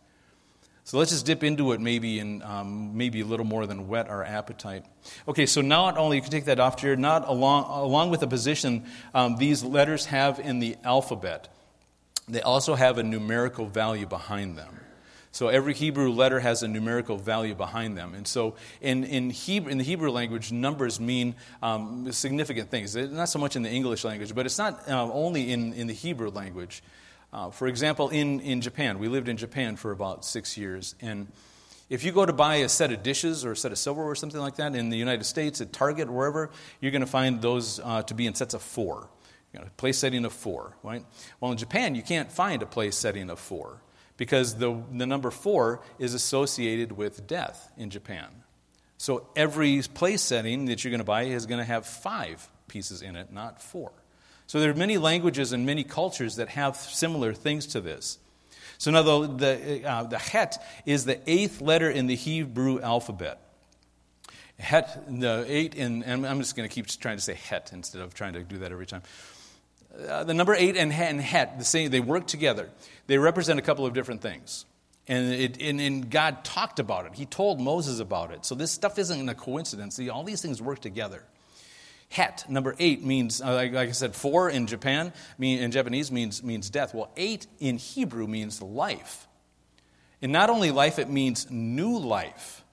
So 0.86 0.98
let's 0.98 1.10
just 1.10 1.24
dip 1.24 1.42
into 1.42 1.72
it 1.72 1.80
maybe 1.80 2.18
and 2.18 2.42
um, 2.42 2.96
maybe 2.96 3.22
a 3.22 3.24
little 3.24 3.46
more 3.46 3.66
than 3.66 3.88
whet 3.88 4.08
our 4.08 4.22
appetite. 4.22 4.84
Okay, 5.26 5.46
so 5.46 5.62
not 5.62 5.96
only, 5.96 6.16
you 6.16 6.22
can 6.22 6.30
take 6.30 6.44
that 6.44 6.60
off 6.60 6.78
here, 6.80 6.94
not 6.94 7.26
along, 7.26 7.64
along 7.64 8.10
with 8.10 8.20
the 8.20 8.26
position 8.26 8.84
um, 9.14 9.36
these 9.36 9.64
letters 9.64 10.06
have 10.06 10.38
in 10.38 10.58
the 10.58 10.76
alphabet, 10.84 11.48
they 12.28 12.42
also 12.42 12.74
have 12.74 12.98
a 12.98 13.02
numerical 13.02 13.64
value 13.66 14.06
behind 14.06 14.58
them. 14.58 14.80
So 15.32 15.48
every 15.48 15.74
Hebrew 15.74 16.10
letter 16.10 16.38
has 16.38 16.62
a 16.62 16.68
numerical 16.68 17.16
value 17.16 17.54
behind 17.54 17.96
them. 17.96 18.14
And 18.14 18.28
so 18.28 18.54
in, 18.80 19.04
in, 19.04 19.30
Hebrew, 19.30 19.72
in 19.72 19.78
the 19.78 19.84
Hebrew 19.84 20.10
language, 20.10 20.52
numbers 20.52 21.00
mean 21.00 21.34
um, 21.60 22.12
significant 22.12 22.70
things. 22.70 22.94
Not 22.94 23.30
so 23.30 23.38
much 23.38 23.56
in 23.56 23.62
the 23.62 23.70
English 23.70 24.04
language, 24.04 24.34
but 24.34 24.46
it's 24.46 24.58
not 24.58 24.88
uh, 24.88 25.10
only 25.12 25.50
in, 25.50 25.72
in 25.72 25.86
the 25.88 25.94
Hebrew 25.94 26.30
language. 26.30 26.82
Uh, 27.34 27.50
for 27.50 27.66
example, 27.66 28.10
in, 28.10 28.38
in 28.40 28.60
Japan, 28.60 29.00
we 29.00 29.08
lived 29.08 29.28
in 29.28 29.36
Japan 29.36 29.74
for 29.74 29.90
about 29.90 30.24
six 30.24 30.56
years. 30.56 30.94
And 31.00 31.26
if 31.90 32.04
you 32.04 32.12
go 32.12 32.24
to 32.24 32.32
buy 32.32 32.56
a 32.56 32.68
set 32.68 32.92
of 32.92 33.02
dishes 33.02 33.44
or 33.44 33.52
a 33.52 33.56
set 33.56 33.72
of 33.72 33.78
silverware 33.78 34.12
or 34.12 34.14
something 34.14 34.40
like 34.40 34.54
that 34.56 34.76
in 34.76 34.88
the 34.88 34.96
United 34.96 35.24
States, 35.24 35.60
at 35.60 35.72
Target, 35.72 36.08
wherever, 36.08 36.50
you're 36.80 36.92
going 36.92 37.00
to 37.00 37.08
find 37.08 37.42
those 37.42 37.80
uh, 37.82 38.02
to 38.04 38.14
be 38.14 38.28
in 38.28 38.36
sets 38.36 38.54
of 38.54 38.62
four. 38.62 39.08
You 39.52 39.58
know, 39.58 39.66
place 39.76 39.98
setting 39.98 40.24
of 40.24 40.32
four, 40.32 40.76
right? 40.84 41.04
Well, 41.40 41.50
in 41.50 41.58
Japan, 41.58 41.96
you 41.96 42.02
can't 42.02 42.30
find 42.30 42.62
a 42.62 42.66
place 42.66 42.96
setting 42.96 43.28
of 43.28 43.40
four 43.40 43.80
because 44.16 44.54
the, 44.54 44.80
the 44.92 45.06
number 45.06 45.32
four 45.32 45.80
is 45.98 46.14
associated 46.14 46.92
with 46.92 47.26
death 47.26 47.72
in 47.76 47.90
Japan. 47.90 48.28
So 48.96 49.26
every 49.34 49.82
place 49.82 50.22
setting 50.22 50.66
that 50.66 50.84
you're 50.84 50.92
going 50.92 51.00
to 51.00 51.04
buy 51.04 51.24
is 51.24 51.46
going 51.46 51.58
to 51.58 51.64
have 51.64 51.84
five 51.84 52.48
pieces 52.68 53.02
in 53.02 53.16
it, 53.16 53.32
not 53.32 53.60
four. 53.60 53.90
So 54.46 54.60
there 54.60 54.70
are 54.70 54.74
many 54.74 54.98
languages 54.98 55.52
and 55.52 55.64
many 55.64 55.84
cultures 55.84 56.36
that 56.36 56.48
have 56.50 56.76
similar 56.76 57.32
things 57.32 57.66
to 57.68 57.80
this. 57.80 58.18
So 58.78 58.90
now 58.90 59.02
the, 59.02 59.26
the, 59.26 59.88
uh, 59.88 60.02
the 60.04 60.18
Het 60.18 60.62
is 60.84 61.04
the 61.04 61.18
eighth 61.30 61.60
letter 61.60 61.90
in 61.90 62.06
the 62.06 62.14
Hebrew 62.14 62.80
alphabet. 62.80 63.40
Het, 64.58 65.04
the 65.08 65.44
eight 65.48 65.74
in, 65.74 66.02
and 66.02 66.26
I'm 66.26 66.38
just 66.38 66.54
going 66.56 66.68
to 66.68 66.72
keep 66.72 66.86
trying 66.86 67.16
to 67.16 67.22
say 67.22 67.34
Het 67.34 67.70
instead 67.72 68.02
of 68.02 68.14
trying 68.14 68.34
to 68.34 68.42
do 68.42 68.58
that 68.58 68.72
every 68.72 68.86
time. 68.86 69.02
Uh, 70.08 70.24
the 70.24 70.34
number 70.34 70.54
eight 70.54 70.76
and 70.76 70.92
Het, 70.92 71.58
the 71.58 71.64
same, 71.64 71.90
they 71.90 72.00
work 72.00 72.26
together. 72.26 72.70
They 73.06 73.18
represent 73.18 73.58
a 73.58 73.62
couple 73.62 73.86
of 73.86 73.94
different 73.94 74.22
things. 74.22 74.64
And, 75.06 75.34
it, 75.34 75.60
and, 75.60 75.80
and, 75.80 76.10
God 76.10 76.44
talked 76.44 76.78
about 76.78 77.04
it. 77.04 77.14
He 77.14 77.26
told 77.26 77.60
Moses 77.60 78.00
about 78.00 78.30
it. 78.30 78.46
So 78.46 78.54
this 78.54 78.72
stuff 78.72 78.98
isn't 78.98 79.28
a 79.28 79.34
coincidence. 79.34 79.96
See, 79.96 80.08
all 80.08 80.24
these 80.24 80.40
things 80.40 80.62
work 80.62 80.80
together. 80.80 81.24
Het, 82.14 82.44
number 82.48 82.76
eight, 82.78 83.02
means, 83.04 83.42
uh, 83.42 83.54
like, 83.54 83.72
like, 83.72 83.88
I 83.88 83.92
said, 83.92 84.14
four 84.14 84.48
in 84.48 84.68
Japan, 84.68 85.12
mean, 85.36 85.58
in 85.58 85.72
Japanese 85.72 86.12
means, 86.12 86.44
means 86.44 86.70
death. 86.70 86.94
Well, 86.94 87.10
eight 87.16 87.48
in 87.58 87.76
Hebrew 87.76 88.28
means 88.28 88.62
life. 88.62 89.26
And 90.22 90.30
not 90.30 90.48
only 90.48 90.70
life, 90.70 91.00
it 91.00 91.10
means 91.10 91.50
new 91.50 91.98
life. 91.98 92.64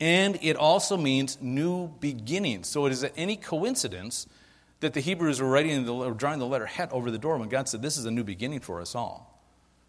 And 0.00 0.38
it 0.42 0.56
also 0.56 0.96
means 0.96 1.38
new 1.40 1.86
beginnings. 2.00 2.66
So 2.66 2.86
it 2.86 2.92
is 2.92 3.06
any 3.16 3.36
coincidence 3.36 4.26
that 4.80 4.92
the 4.92 5.00
Hebrews 5.00 5.40
were 5.40 5.48
writing 5.48 5.84
the, 5.84 6.10
drawing 6.10 6.40
the 6.40 6.46
letter 6.46 6.66
Het 6.66 6.90
over 6.92 7.12
the 7.12 7.18
door 7.18 7.38
when 7.38 7.48
God 7.48 7.68
said, 7.68 7.80
This 7.80 7.96
is 7.96 8.06
a 8.06 8.10
new 8.10 8.24
beginning 8.24 8.60
for 8.60 8.80
us 8.80 8.96
all. 8.96 9.40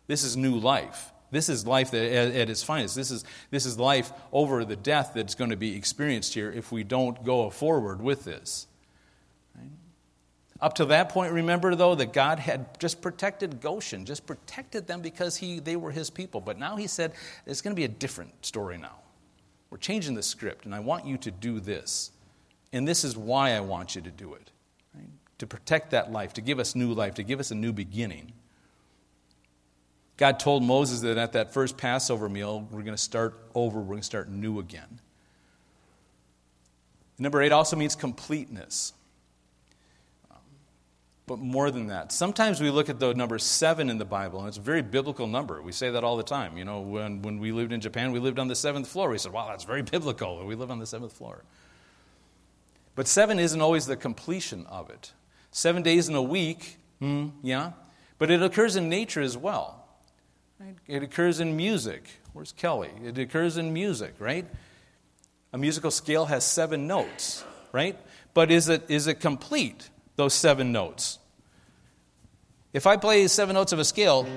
This 0.06 0.24
is 0.24 0.38
new 0.38 0.58
life. 0.58 1.12
This 1.32 1.50
is 1.50 1.66
life 1.66 1.90
that, 1.92 2.06
at, 2.06 2.36
at 2.36 2.50
its 2.52 2.62
finest. 2.62 2.96
This 2.96 3.10
is, 3.10 3.26
this 3.50 3.66
is 3.66 3.80
life 3.80 4.14
over 4.32 4.64
the 4.64 4.76
death 4.76 5.12
that's 5.16 5.34
going 5.34 5.50
to 5.50 5.58
be 5.58 5.76
experienced 5.76 6.36
here 6.36 6.52
if 6.52 6.72
we 6.72 6.84
don't 6.84 7.24
go 7.26 7.50
forward 7.50 8.00
with 8.00 8.24
this. 8.24 8.68
Right? 10.62 10.66
Up 10.66 10.76
to 10.76 10.86
that 10.86 11.10
point, 11.10 11.34
remember 11.34 11.76
though 11.76 11.96
that 11.96 12.14
God 12.14 12.40
had 12.40 12.80
just 12.80 13.02
protected 13.02 13.62
Goshen, 13.62 14.06
just 14.06 14.26
protected 14.26 14.88
them 14.88 15.02
because 15.02 15.38
he, 15.38 15.60
they 15.60 15.76
were 15.76 15.92
his 15.92 16.10
people. 16.10 16.42
But 16.42 16.58
now 16.58 16.76
he 16.76 16.88
said, 16.88 17.14
it's 17.46 17.62
going 17.62 17.76
to 17.76 17.80
be 17.80 17.86
a 17.86 17.90
different 17.90 18.46
story 18.46 18.78
now. 18.78 18.98
We're 19.70 19.78
changing 19.78 20.16
the 20.16 20.24
script, 20.24 20.66
and 20.66 20.74
I 20.74 20.80
want 20.80 21.06
you 21.06 21.18
to 21.18 21.32
do 21.32 21.60
this. 21.60 22.12
And 22.72 22.88
this 22.88 23.04
is 23.04 23.18
why 23.18 23.52
I 23.52 23.60
want 23.62 23.96
you 23.96 24.02
to 24.02 24.12
do 24.12 24.34
it 24.34 24.52
to 25.38 25.48
protect 25.48 25.92
that 25.92 26.12
life, 26.12 26.34
to 26.34 26.42
give 26.42 26.60
us 26.60 26.76
new 26.76 26.94
life, 26.94 27.16
to 27.16 27.24
give 27.24 27.40
us 27.40 27.52
a 27.52 27.56
new 27.56 27.74
beginning. 27.74 28.32
God 30.18 30.40
told 30.40 30.64
Moses 30.64 31.02
that 31.02 31.18
at 31.18 31.34
that 31.34 31.54
first 31.54 31.78
Passover 31.78 32.30
meal, 32.30 32.66
we're 32.72 32.84
going 32.84 32.96
to 32.96 32.98
start 32.98 33.38
over, 33.54 33.80
we're 33.80 33.88
going 33.88 34.00
to 34.00 34.04
start 34.04 34.30
new 34.30 34.60
again. 34.60 35.00
Number 37.20 37.42
eight 37.42 37.52
also 37.52 37.76
means 37.76 37.96
completeness. 37.96 38.94
But 41.28 41.40
more 41.40 41.72
than 41.72 41.88
that, 41.88 42.12
sometimes 42.12 42.62
we 42.62 42.70
look 42.70 42.88
at 42.88 43.00
the 43.00 43.14
number 43.14 43.40
seven 43.40 43.90
in 43.90 43.98
the 43.98 44.06
Bible, 44.06 44.40
and 44.40 44.48
it's 44.48 44.58
a 44.58 44.62
very 44.62 44.84
biblical 44.84 45.26
number. 45.26 45.60
We 45.62 45.72
say 45.72 45.90
that 45.90 46.04
all 46.04 46.18
the 46.18 46.24
time. 46.24 46.56
You 46.56 46.66
know, 46.66 46.82
when, 46.82 47.24
when 47.24 47.40
we 47.40 47.52
lived 47.52 47.74
in 47.74 47.82
Japan, 47.82 48.12
we 48.12 48.20
lived 48.20 48.38
on 48.38 48.48
the 48.48 48.56
seventh 48.56 48.88
floor. 48.88 49.10
We 49.10 49.18
said, 49.18 49.32
wow, 49.32 49.48
that's 49.48 49.64
very 49.64 49.82
biblical. 49.82 50.46
We 50.46 50.54
live 50.54 50.70
on 50.70 50.78
the 50.78 50.86
seventh 50.86 51.14
floor. 51.14 51.44
But 52.94 53.08
seven 53.08 53.40
isn't 53.40 53.60
always 53.60 53.88
the 53.88 53.98
completion 53.98 54.66
of 54.68 54.90
it. 54.90 55.14
Seven 55.52 55.82
days 55.82 56.10
in 56.10 56.16
a 56.16 56.22
week, 56.22 56.78
mm, 57.02 57.32
yeah, 57.42 57.72
but 58.20 58.30
it 58.30 58.44
occurs 58.44 58.76
in 58.76 58.88
nature 58.88 59.22
as 59.22 59.36
well. 59.36 59.86
It 60.88 61.04
occurs 61.04 61.40
in 61.40 61.58
music. 61.58 62.08
Where's 62.34 62.52
Kelly? 62.52 62.92
It 63.04 63.18
occurs 63.18 63.58
in 63.58 63.74
music, 63.74 64.14
right? 64.20 64.46
A 65.52 65.58
musical 65.58 65.92
scale 65.92 66.26
has 66.26 66.46
seven 66.46 66.88
notes, 66.88 67.44
right? 67.72 67.98
But 68.34 68.52
is 68.52 68.70
it, 68.70 68.84
is 68.90 69.08
it 69.08 69.20
complete, 69.20 69.90
those 70.16 70.34
seven 70.34 70.72
notes? 70.72 71.20
If 72.74 72.88
I 72.88 72.98
play 72.98 73.28
seven 73.28 73.54
notes 73.54 73.72
of 73.72 73.80
a 73.80 73.86
scale, 73.86 74.28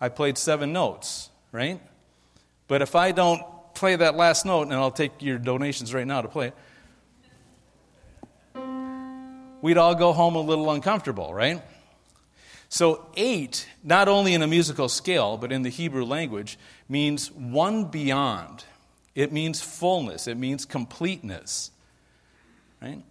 I 0.00 0.08
played 0.08 0.38
seven 0.38 0.72
notes, 0.72 1.30
right? 1.52 1.80
But 2.68 2.82
if 2.82 2.94
I 2.94 3.12
don't 3.12 3.42
play 3.74 3.96
that 3.96 4.14
last 4.16 4.46
note, 4.46 4.62
and 4.62 4.74
I'll 4.74 4.90
take 4.90 5.22
your 5.22 5.38
donations 5.38 5.92
right 5.92 6.06
now 6.06 6.22
to 6.22 6.28
play 6.28 6.52
it, 6.52 6.54
we'd 9.62 9.78
all 9.78 9.94
go 9.94 10.12
home 10.12 10.36
a 10.36 10.40
little 10.40 10.70
uncomfortable, 10.70 11.34
right? 11.34 11.62
So, 12.68 13.06
eight, 13.16 13.68
not 13.82 14.06
only 14.06 14.32
in 14.32 14.42
a 14.42 14.46
musical 14.46 14.88
scale, 14.88 15.36
but 15.36 15.50
in 15.50 15.62
the 15.62 15.70
Hebrew 15.70 16.04
language, 16.04 16.58
means 16.88 17.30
one 17.32 17.86
beyond. 17.86 18.64
It 19.14 19.32
means 19.32 19.60
fullness, 19.60 20.26
it 20.26 20.36
means 20.36 20.64
completeness. 20.64 21.70
Right? 22.80 23.02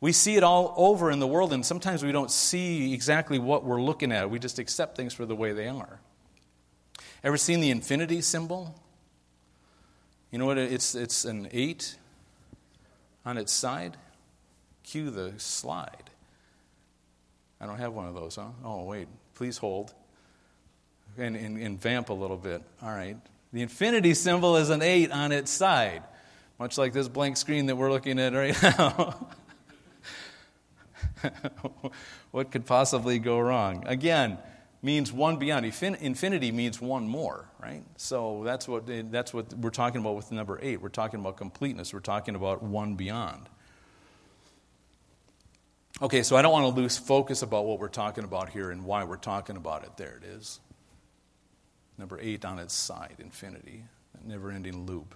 We 0.00 0.12
see 0.12 0.36
it 0.36 0.42
all 0.42 0.74
over 0.76 1.10
in 1.10 1.18
the 1.18 1.26
world, 1.26 1.52
and 1.52 1.64
sometimes 1.64 2.04
we 2.04 2.12
don't 2.12 2.30
see 2.30 2.92
exactly 2.92 3.38
what 3.38 3.64
we're 3.64 3.80
looking 3.80 4.12
at. 4.12 4.30
We 4.30 4.38
just 4.38 4.58
accept 4.58 4.96
things 4.96 5.14
for 5.14 5.24
the 5.24 5.34
way 5.34 5.52
they 5.52 5.68
are. 5.68 6.00
Ever 7.24 7.36
seen 7.36 7.60
the 7.60 7.70
infinity 7.70 8.20
symbol? 8.20 8.78
You 10.30 10.38
know 10.38 10.46
what? 10.46 10.58
It's, 10.58 10.94
it's 10.94 11.24
an 11.24 11.48
eight 11.50 11.96
on 13.24 13.38
its 13.38 13.52
side. 13.52 13.96
Cue 14.84 15.10
the 15.10 15.32
slide. 15.38 16.10
I 17.60 17.66
don't 17.66 17.78
have 17.78 17.94
one 17.94 18.06
of 18.06 18.14
those, 18.14 18.36
huh? 18.36 18.48
Oh, 18.62 18.84
wait. 18.84 19.08
Please 19.34 19.56
hold. 19.58 19.94
And, 21.16 21.34
and, 21.34 21.56
and 21.56 21.80
vamp 21.80 22.10
a 22.10 22.12
little 22.12 22.36
bit. 22.36 22.62
All 22.82 22.90
right. 22.90 23.16
The 23.52 23.62
infinity 23.62 24.14
symbol 24.14 24.56
is 24.56 24.70
an 24.70 24.82
eight 24.82 25.10
on 25.12 25.32
its 25.32 25.50
side, 25.50 26.02
much 26.58 26.78
like 26.78 26.92
this 26.92 27.08
blank 27.08 27.36
screen 27.36 27.66
that 27.66 27.76
we're 27.76 27.90
looking 27.90 28.18
at 28.18 28.32
right 28.32 28.60
now. 28.78 29.28
what 32.30 32.50
could 32.50 32.66
possibly 32.66 33.18
go 33.18 33.38
wrong? 33.38 33.84
Again, 33.86 34.38
means 34.82 35.12
one 35.12 35.36
beyond. 35.36 35.66
Infinity 35.66 36.52
means 36.52 36.80
one 36.80 37.08
more, 37.08 37.48
right? 37.60 37.82
So 37.96 38.42
that's 38.44 38.68
what, 38.68 38.84
that's 39.10 39.32
what 39.32 39.52
we're 39.54 39.70
talking 39.70 40.00
about 40.00 40.16
with 40.16 40.32
number 40.32 40.58
eight. 40.62 40.80
We're 40.80 40.88
talking 40.88 41.20
about 41.20 41.36
completeness. 41.36 41.92
We're 41.92 42.00
talking 42.00 42.34
about 42.34 42.62
one 42.62 42.94
beyond. 42.94 43.48
Okay, 46.02 46.22
so 46.22 46.36
I 46.36 46.42
don't 46.42 46.52
want 46.52 46.74
to 46.74 46.80
lose 46.80 46.98
focus 46.98 47.42
about 47.42 47.64
what 47.64 47.78
we're 47.78 47.88
talking 47.88 48.24
about 48.24 48.50
here 48.50 48.70
and 48.70 48.84
why 48.84 49.04
we're 49.04 49.16
talking 49.16 49.56
about 49.56 49.82
it. 49.82 49.96
There 49.96 50.20
it 50.22 50.24
is. 50.24 50.60
Number 51.98 52.18
eight 52.20 52.44
on 52.44 52.58
its 52.58 52.74
side, 52.74 53.16
infinity, 53.18 53.84
a 54.22 54.28
never 54.28 54.50
ending 54.50 54.86
loop. 54.86 55.14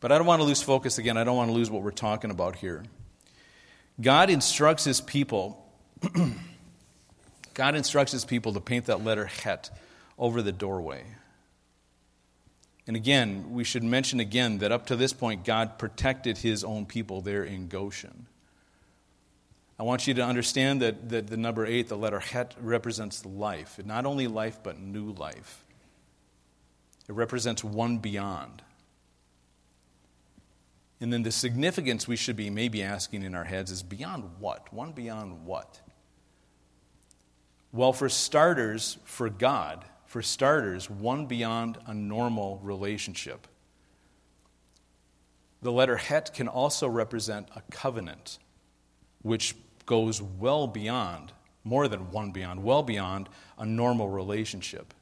But 0.00 0.10
I 0.10 0.18
don't 0.18 0.26
want 0.26 0.40
to 0.40 0.46
lose 0.46 0.62
focus 0.62 0.98
again. 0.98 1.16
I 1.16 1.24
don't 1.24 1.36
want 1.36 1.50
to 1.50 1.54
lose 1.54 1.70
what 1.70 1.82
we're 1.82 1.90
talking 1.90 2.30
about 2.30 2.56
here. 2.56 2.82
God 4.00 4.30
instructs 4.30 4.84
his 4.84 5.00
people. 5.00 5.64
God 7.54 7.74
instructs 7.74 8.12
his 8.12 8.24
people 8.24 8.54
to 8.54 8.60
paint 8.60 8.86
that 8.86 9.04
letter 9.04 9.26
Het 9.26 9.70
over 10.18 10.40
the 10.40 10.52
doorway. 10.52 11.04
And 12.86 12.96
again, 12.96 13.52
we 13.52 13.62
should 13.62 13.84
mention 13.84 14.20
again 14.20 14.58
that 14.58 14.72
up 14.72 14.86
to 14.86 14.96
this 14.96 15.12
point, 15.12 15.44
God 15.44 15.78
protected 15.78 16.38
his 16.38 16.64
own 16.64 16.86
people 16.86 17.20
there 17.20 17.44
in 17.44 17.68
Goshen. 17.68 18.26
I 19.80 19.82
want 19.82 20.06
you 20.06 20.12
to 20.12 20.22
understand 20.22 20.82
that, 20.82 21.08
that 21.08 21.28
the 21.28 21.38
number 21.38 21.64
eight, 21.64 21.88
the 21.88 21.96
letter 21.96 22.20
Het, 22.20 22.54
represents 22.60 23.24
life. 23.24 23.80
Not 23.82 24.04
only 24.04 24.26
life, 24.26 24.58
but 24.62 24.78
new 24.78 25.12
life. 25.12 25.64
It 27.08 27.14
represents 27.14 27.64
one 27.64 27.96
beyond. 27.96 28.60
And 31.00 31.10
then 31.10 31.22
the 31.22 31.32
significance 31.32 32.06
we 32.06 32.16
should 32.16 32.36
be 32.36 32.50
maybe 32.50 32.82
asking 32.82 33.22
in 33.22 33.34
our 33.34 33.44
heads 33.44 33.70
is 33.70 33.82
beyond 33.82 34.24
what? 34.38 34.70
One 34.70 34.92
beyond 34.92 35.46
what? 35.46 35.80
Well, 37.72 37.94
for 37.94 38.10
starters, 38.10 38.98
for 39.04 39.30
God, 39.30 39.86
for 40.04 40.20
starters, 40.20 40.90
one 40.90 41.24
beyond 41.24 41.78
a 41.86 41.94
normal 41.94 42.60
relationship. 42.62 43.46
The 45.62 45.72
letter 45.72 45.96
Het 45.96 46.34
can 46.34 46.48
also 46.48 46.86
represent 46.86 47.48
a 47.56 47.62
covenant, 47.70 48.38
which 49.22 49.54
goes 49.86 50.20
well 50.20 50.66
beyond, 50.66 51.32
more 51.64 51.88
than 51.88 52.10
one 52.10 52.30
beyond, 52.30 52.62
well 52.62 52.82
beyond 52.82 53.28
a 53.58 53.66
normal 53.66 54.08
relationship. 54.08 54.94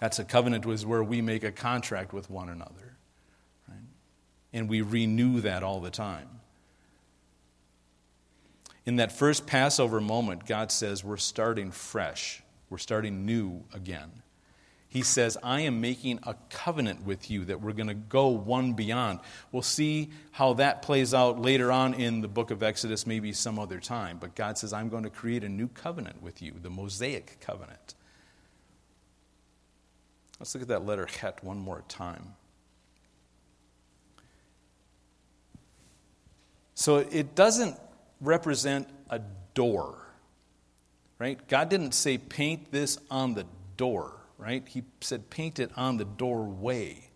That's 0.00 0.18
a 0.18 0.24
covenant 0.24 0.66
was 0.66 0.84
where 0.84 1.02
we 1.02 1.22
make 1.22 1.42
a 1.42 1.52
contract 1.52 2.12
with 2.12 2.28
one 2.28 2.48
another. 2.48 2.96
Right? 3.68 3.78
And 4.52 4.68
we 4.68 4.82
renew 4.82 5.40
that 5.40 5.62
all 5.62 5.80
the 5.80 5.90
time. 5.90 6.28
In 8.84 8.96
that 8.96 9.10
first 9.10 9.46
Passover 9.46 10.00
moment, 10.00 10.46
God 10.46 10.70
says, 10.70 11.02
We're 11.02 11.16
starting 11.16 11.70
fresh. 11.70 12.42
We're 12.68 12.78
starting 12.78 13.24
new 13.24 13.64
again 13.72 14.22
he 14.88 15.02
says, 15.02 15.36
I 15.42 15.62
am 15.62 15.80
making 15.80 16.20
a 16.22 16.36
covenant 16.48 17.04
with 17.04 17.30
you 17.30 17.44
that 17.46 17.60
we're 17.60 17.72
going 17.72 17.88
to 17.88 17.94
go 17.94 18.28
one 18.28 18.74
beyond. 18.74 19.20
We'll 19.50 19.62
see 19.62 20.10
how 20.30 20.54
that 20.54 20.82
plays 20.82 21.12
out 21.12 21.40
later 21.40 21.72
on 21.72 21.94
in 21.94 22.20
the 22.20 22.28
book 22.28 22.50
of 22.50 22.62
Exodus, 22.62 23.06
maybe 23.06 23.32
some 23.32 23.58
other 23.58 23.80
time. 23.80 24.18
But 24.18 24.34
God 24.34 24.56
says, 24.56 24.72
I'm 24.72 24.88
going 24.88 25.02
to 25.02 25.10
create 25.10 25.42
a 25.42 25.48
new 25.48 25.68
covenant 25.68 26.22
with 26.22 26.40
you, 26.40 26.54
the 26.62 26.70
Mosaic 26.70 27.38
covenant. 27.40 27.94
Let's 30.38 30.54
look 30.54 30.62
at 30.62 30.68
that 30.68 30.86
letter 30.86 31.06
Het 31.06 31.42
one 31.42 31.58
more 31.58 31.82
time. 31.88 32.34
So 36.74 36.98
it 36.98 37.34
doesn't 37.34 37.76
represent 38.20 38.88
a 39.10 39.20
door, 39.54 39.96
right? 41.18 41.44
God 41.48 41.70
didn't 41.70 41.92
say, 41.92 42.18
paint 42.18 42.70
this 42.70 42.98
on 43.10 43.34
the 43.34 43.46
door 43.76 44.12
right? 44.38 44.66
He 44.66 44.84
said, 45.00 45.30
paint 45.30 45.58
it 45.58 45.70
on 45.76 45.96
the 45.96 46.04
doorway. 46.04 47.08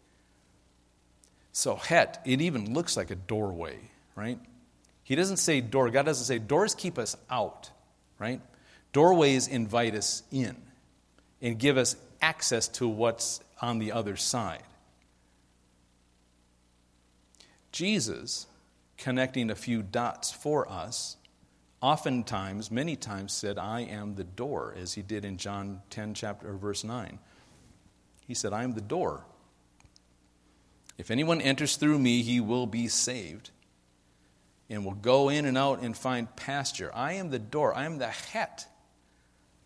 So, 1.52 1.76
het, 1.76 2.20
it 2.24 2.40
even 2.40 2.74
looks 2.74 2.96
like 2.96 3.10
a 3.10 3.16
doorway, 3.16 3.78
right? 4.14 4.38
He 5.02 5.16
doesn't 5.16 5.38
say 5.38 5.60
door. 5.60 5.90
God 5.90 6.06
doesn't 6.06 6.26
say 6.26 6.38
doors 6.38 6.74
keep 6.74 6.98
us 6.98 7.16
out, 7.28 7.70
right? 8.18 8.40
Doorways 8.92 9.48
invite 9.48 9.94
us 9.94 10.22
in 10.30 10.56
and 11.42 11.58
give 11.58 11.76
us 11.76 11.96
access 12.22 12.68
to 12.68 12.86
what's 12.86 13.40
on 13.60 13.78
the 13.78 13.92
other 13.92 14.16
side. 14.16 14.62
Jesus, 17.72 18.46
connecting 18.98 19.50
a 19.50 19.54
few 19.54 19.82
dots 19.82 20.30
for 20.30 20.70
us, 20.70 21.16
oftentimes, 21.80 22.70
many 22.70 22.96
times 22.96 23.32
said, 23.32 23.58
I 23.58 23.80
am 23.80 24.14
the 24.14 24.24
door, 24.24 24.74
as 24.76 24.94
he 24.94 25.02
did 25.02 25.24
in 25.24 25.36
John 25.36 25.82
10, 25.90 26.14
chapter, 26.14 26.52
verse 26.52 26.84
9. 26.84 27.18
He 28.26 28.34
said, 28.34 28.52
I 28.52 28.62
am 28.62 28.74
the 28.74 28.80
door. 28.80 29.24
If 30.98 31.10
anyone 31.10 31.40
enters 31.40 31.76
through 31.76 31.98
me, 31.98 32.22
he 32.22 32.40
will 32.40 32.66
be 32.66 32.86
saved 32.86 33.50
and 34.68 34.84
will 34.84 34.92
go 34.92 35.28
in 35.28 35.46
and 35.46 35.58
out 35.58 35.82
and 35.82 35.96
find 35.96 36.34
pasture. 36.36 36.90
I 36.94 37.14
am 37.14 37.30
the 37.30 37.38
door. 37.38 37.74
I 37.74 37.86
am 37.86 37.98
the 37.98 38.08
het 38.08 38.68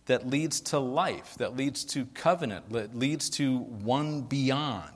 that 0.07 0.27
leads 0.27 0.61
to 0.61 0.79
life, 0.79 1.35
that 1.39 1.57
leads 1.57 1.85
to 1.85 2.07
covenant, 2.07 2.71
that 2.71 2.95
leads 2.97 3.29
to 3.31 3.59
one 3.59 4.23
beyond. 4.23 4.94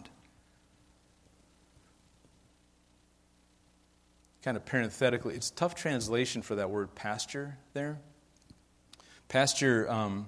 Kind 4.48 4.56
of 4.56 4.64
parenthetically, 4.64 5.34
it's 5.34 5.50
tough 5.50 5.74
translation 5.74 6.40
for 6.40 6.54
that 6.54 6.70
word 6.70 6.94
pasture 6.94 7.58
there. 7.74 7.98
Pasture 9.28 9.86
um, 9.90 10.26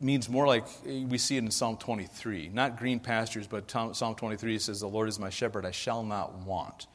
means 0.00 0.28
more 0.28 0.48
like 0.48 0.64
we 0.84 1.16
see 1.16 1.36
it 1.36 1.44
in 1.44 1.52
Psalm 1.52 1.76
23. 1.76 2.48
Not 2.52 2.76
green 2.76 2.98
pastures, 2.98 3.46
but 3.46 3.70
Psalm 3.70 4.16
23 4.16 4.58
says, 4.58 4.80
The 4.80 4.88
Lord 4.88 5.08
is 5.08 5.20
my 5.20 5.30
shepherd, 5.30 5.64
I 5.64 5.70
shall 5.70 6.02
not 6.02 6.38
want. 6.38 6.88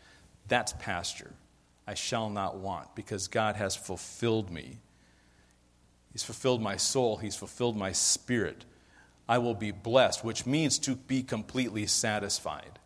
That's 0.50 0.74
pasture. 0.74 1.32
I 1.88 1.94
shall 1.94 2.30
not 2.30 2.58
want 2.58 2.94
because 2.94 3.30
God 3.30 3.56
has 3.56 3.78
fulfilled 3.78 4.52
me. 4.52 4.80
He's 6.12 6.24
fulfilled 6.24 6.62
my 6.62 6.76
soul, 6.76 7.15
He's 7.15 7.38
fulfilled 7.38 7.78
my 7.78 7.94
spirit. 7.94 8.65
I 9.26 9.38
will 9.38 9.56
be 9.56 9.72
blessed, 9.72 10.22
which 10.22 10.46
means 10.46 10.80
to 10.80 10.98
be 10.98 11.24
completely 11.24 11.86
satisfied. 11.86 12.78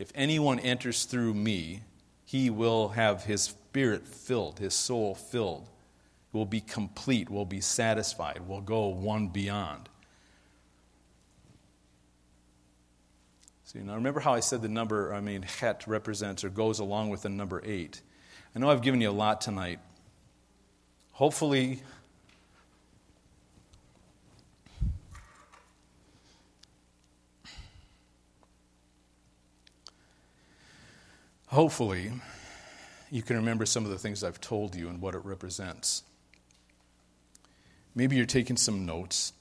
If 0.00 0.12
anyone 0.14 0.58
enters 0.60 1.04
through 1.04 1.34
me, 1.34 1.82
he 2.24 2.48
will 2.48 2.88
have 2.88 3.24
his 3.24 3.42
spirit 3.42 4.06
filled, 4.06 4.58
his 4.58 4.72
soul 4.72 5.14
filled, 5.14 5.68
will 6.32 6.46
be 6.46 6.62
complete, 6.62 7.28
will 7.28 7.44
be 7.44 7.60
satisfied, 7.60 8.48
will 8.48 8.62
go 8.62 8.86
one 8.86 9.28
beyond. 9.28 9.90
See, 13.64 13.80
now 13.80 13.94
remember 13.94 14.20
how 14.20 14.32
I 14.32 14.40
said 14.40 14.62
the 14.62 14.70
number, 14.70 15.12
I 15.12 15.20
mean, 15.20 15.42
het 15.42 15.84
represents 15.86 16.44
or 16.44 16.48
goes 16.48 16.78
along 16.78 17.10
with 17.10 17.20
the 17.20 17.28
number 17.28 17.60
eight. 17.62 18.00
I 18.56 18.58
know 18.58 18.70
I've 18.70 18.80
given 18.80 19.02
you 19.02 19.10
a 19.10 19.12
lot 19.12 19.42
tonight. 19.42 19.80
Hopefully, 21.10 21.82
Hopefully, 31.50 32.12
you 33.10 33.22
can 33.22 33.34
remember 33.34 33.66
some 33.66 33.84
of 33.84 33.90
the 33.90 33.98
things 33.98 34.22
I've 34.22 34.40
told 34.40 34.76
you 34.76 34.88
and 34.88 35.00
what 35.00 35.16
it 35.16 35.24
represents. 35.24 36.04
Maybe 37.92 38.14
you're 38.14 38.24
taking 38.24 38.56
some 38.56 38.86
notes. 38.86 39.32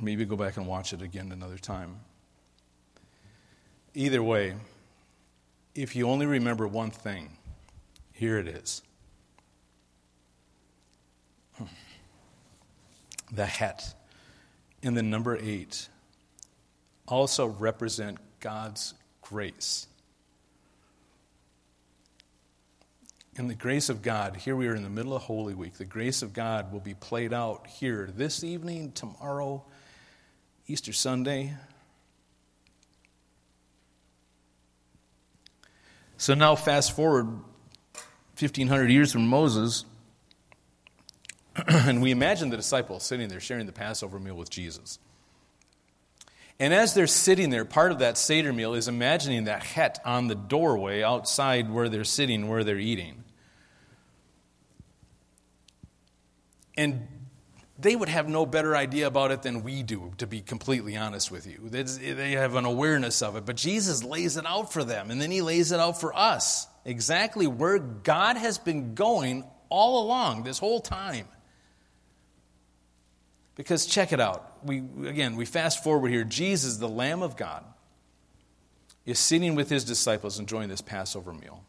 Maybe 0.00 0.24
go 0.24 0.34
back 0.34 0.56
and 0.56 0.66
watch 0.66 0.92
it 0.92 1.00
again 1.00 1.30
another 1.30 1.58
time. 1.58 2.00
Either 3.94 4.20
way, 4.20 4.56
if 5.76 5.94
you 5.94 6.08
only 6.08 6.26
remember 6.26 6.66
one 6.66 6.90
thing, 6.90 7.36
here 8.12 8.38
it 8.38 8.48
is 8.48 8.82
hmm. 11.54 11.66
the 13.30 13.46
het 13.46 13.94
and 14.82 14.96
the 14.96 15.04
number 15.04 15.36
eight 15.36 15.88
also 17.06 17.46
represent 17.46 18.18
God's 18.40 18.94
grace. 19.22 19.86
In 23.36 23.46
the 23.46 23.54
grace 23.54 23.88
of 23.88 24.02
God, 24.02 24.36
here 24.36 24.56
we 24.56 24.66
are 24.66 24.74
in 24.74 24.82
the 24.82 24.90
middle 24.90 25.14
of 25.14 25.22
Holy 25.22 25.54
Week. 25.54 25.74
The 25.74 25.84
grace 25.84 26.22
of 26.22 26.32
God 26.32 26.72
will 26.72 26.80
be 26.80 26.94
played 26.94 27.32
out 27.32 27.68
here 27.68 28.10
this 28.16 28.42
evening, 28.42 28.90
tomorrow, 28.90 29.64
Easter 30.66 30.92
Sunday. 30.92 31.54
So 36.16 36.34
now, 36.34 36.56
fast 36.56 36.96
forward 36.96 37.26
1,500 38.36 38.90
years 38.90 39.12
from 39.12 39.28
Moses, 39.28 39.84
and 41.68 42.02
we 42.02 42.10
imagine 42.10 42.50
the 42.50 42.56
disciples 42.56 43.04
sitting 43.04 43.28
there 43.28 43.40
sharing 43.40 43.66
the 43.66 43.72
Passover 43.72 44.18
meal 44.18 44.34
with 44.34 44.50
Jesus. 44.50 44.98
And 46.60 46.74
as 46.74 46.92
they're 46.92 47.06
sitting 47.06 47.48
there, 47.48 47.64
part 47.64 47.90
of 47.90 48.00
that 48.00 48.18
Seder 48.18 48.52
meal 48.52 48.74
is 48.74 48.86
imagining 48.86 49.44
that 49.44 49.64
het 49.64 49.98
on 50.04 50.28
the 50.28 50.34
doorway 50.34 51.02
outside 51.02 51.70
where 51.70 51.88
they're 51.88 52.04
sitting, 52.04 52.48
where 52.48 52.64
they're 52.64 52.78
eating. 52.78 53.24
And 56.76 57.08
they 57.78 57.96
would 57.96 58.10
have 58.10 58.28
no 58.28 58.44
better 58.44 58.76
idea 58.76 59.06
about 59.06 59.30
it 59.30 59.40
than 59.40 59.62
we 59.62 59.82
do, 59.82 60.12
to 60.18 60.26
be 60.26 60.42
completely 60.42 60.98
honest 60.98 61.30
with 61.30 61.46
you. 61.46 61.70
They 61.70 62.32
have 62.32 62.54
an 62.54 62.66
awareness 62.66 63.22
of 63.22 63.36
it. 63.36 63.46
But 63.46 63.56
Jesus 63.56 64.04
lays 64.04 64.36
it 64.36 64.44
out 64.44 64.70
for 64.70 64.84
them, 64.84 65.10
and 65.10 65.18
then 65.18 65.30
he 65.30 65.40
lays 65.40 65.72
it 65.72 65.80
out 65.80 65.98
for 65.98 66.14
us 66.14 66.66
exactly 66.84 67.46
where 67.46 67.78
God 67.78 68.36
has 68.36 68.58
been 68.58 68.94
going 68.94 69.44
all 69.70 70.04
along 70.04 70.42
this 70.42 70.58
whole 70.58 70.80
time. 70.80 71.26
Because 73.60 73.84
check 73.84 74.10
it 74.10 74.20
out. 74.20 74.56
We, 74.64 74.78
again, 75.06 75.36
we 75.36 75.44
fast 75.44 75.84
forward 75.84 76.08
here. 76.08 76.24
Jesus, 76.24 76.78
the 76.78 76.88
Lamb 76.88 77.20
of 77.20 77.36
God, 77.36 77.62
is 79.04 79.18
sitting 79.18 79.54
with 79.54 79.68
his 79.68 79.84
disciples 79.84 80.38
enjoying 80.38 80.70
this 80.70 80.80
Passover 80.80 81.34
meal. 81.34 81.62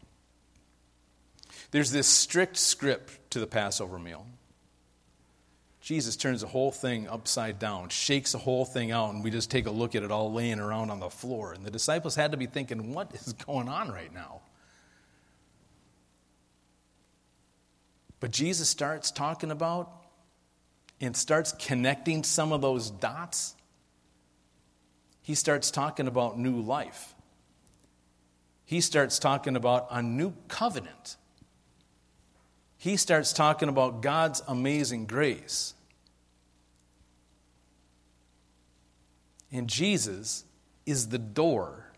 There's 1.70 1.90
this 1.90 2.06
strict 2.06 2.56
script 2.56 3.30
to 3.32 3.40
the 3.40 3.46
Passover 3.46 3.98
meal. 3.98 4.24
Jesus 5.82 6.16
turns 6.16 6.40
the 6.40 6.46
whole 6.46 6.72
thing 6.72 7.08
upside 7.08 7.58
down, 7.58 7.90
shakes 7.90 8.32
the 8.32 8.38
whole 8.38 8.64
thing 8.64 8.90
out, 8.90 9.12
and 9.12 9.22
we 9.22 9.30
just 9.30 9.50
take 9.50 9.66
a 9.66 9.70
look 9.70 9.94
at 9.94 10.02
it 10.02 10.10
all 10.10 10.32
laying 10.32 10.60
around 10.60 10.88
on 10.88 10.98
the 10.98 11.10
floor. 11.10 11.52
And 11.52 11.62
the 11.62 11.70
disciples 11.70 12.14
had 12.14 12.30
to 12.30 12.38
be 12.38 12.46
thinking, 12.46 12.94
what 12.94 13.14
is 13.14 13.32
going 13.46 13.68
on 13.68 13.92
right 13.92 14.14
now? 14.14 14.40
But 18.18 18.30
Jesus 18.30 18.70
starts 18.70 19.10
talking 19.10 19.50
about 19.50 20.01
and 21.02 21.16
starts 21.16 21.52
connecting 21.52 22.22
some 22.22 22.52
of 22.52 22.62
those 22.62 22.90
dots, 22.90 23.56
he 25.20 25.34
starts 25.34 25.70
talking 25.70 26.06
about 26.06 26.38
new 26.38 26.60
life. 26.60 27.14
He 28.64 28.80
starts 28.80 29.18
talking 29.18 29.56
about 29.56 29.88
a 29.90 30.00
new 30.00 30.32
covenant. 30.48 31.16
He 32.78 32.96
starts 32.96 33.32
talking 33.32 33.68
about 33.68 34.00
God's 34.00 34.42
amazing 34.46 35.06
grace. 35.06 35.74
And 39.50 39.68
Jesus 39.68 40.44
is 40.86 41.08
the 41.08 41.18
door. 41.18 41.92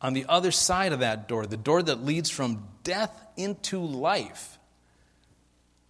On 0.00 0.12
the 0.12 0.26
other 0.28 0.50
side 0.50 0.92
of 0.92 1.00
that 1.00 1.28
door, 1.28 1.46
the 1.46 1.56
door 1.56 1.82
that 1.82 2.04
leads 2.04 2.28
from 2.28 2.68
death 2.82 3.18
into 3.36 3.78
life, 3.78 4.58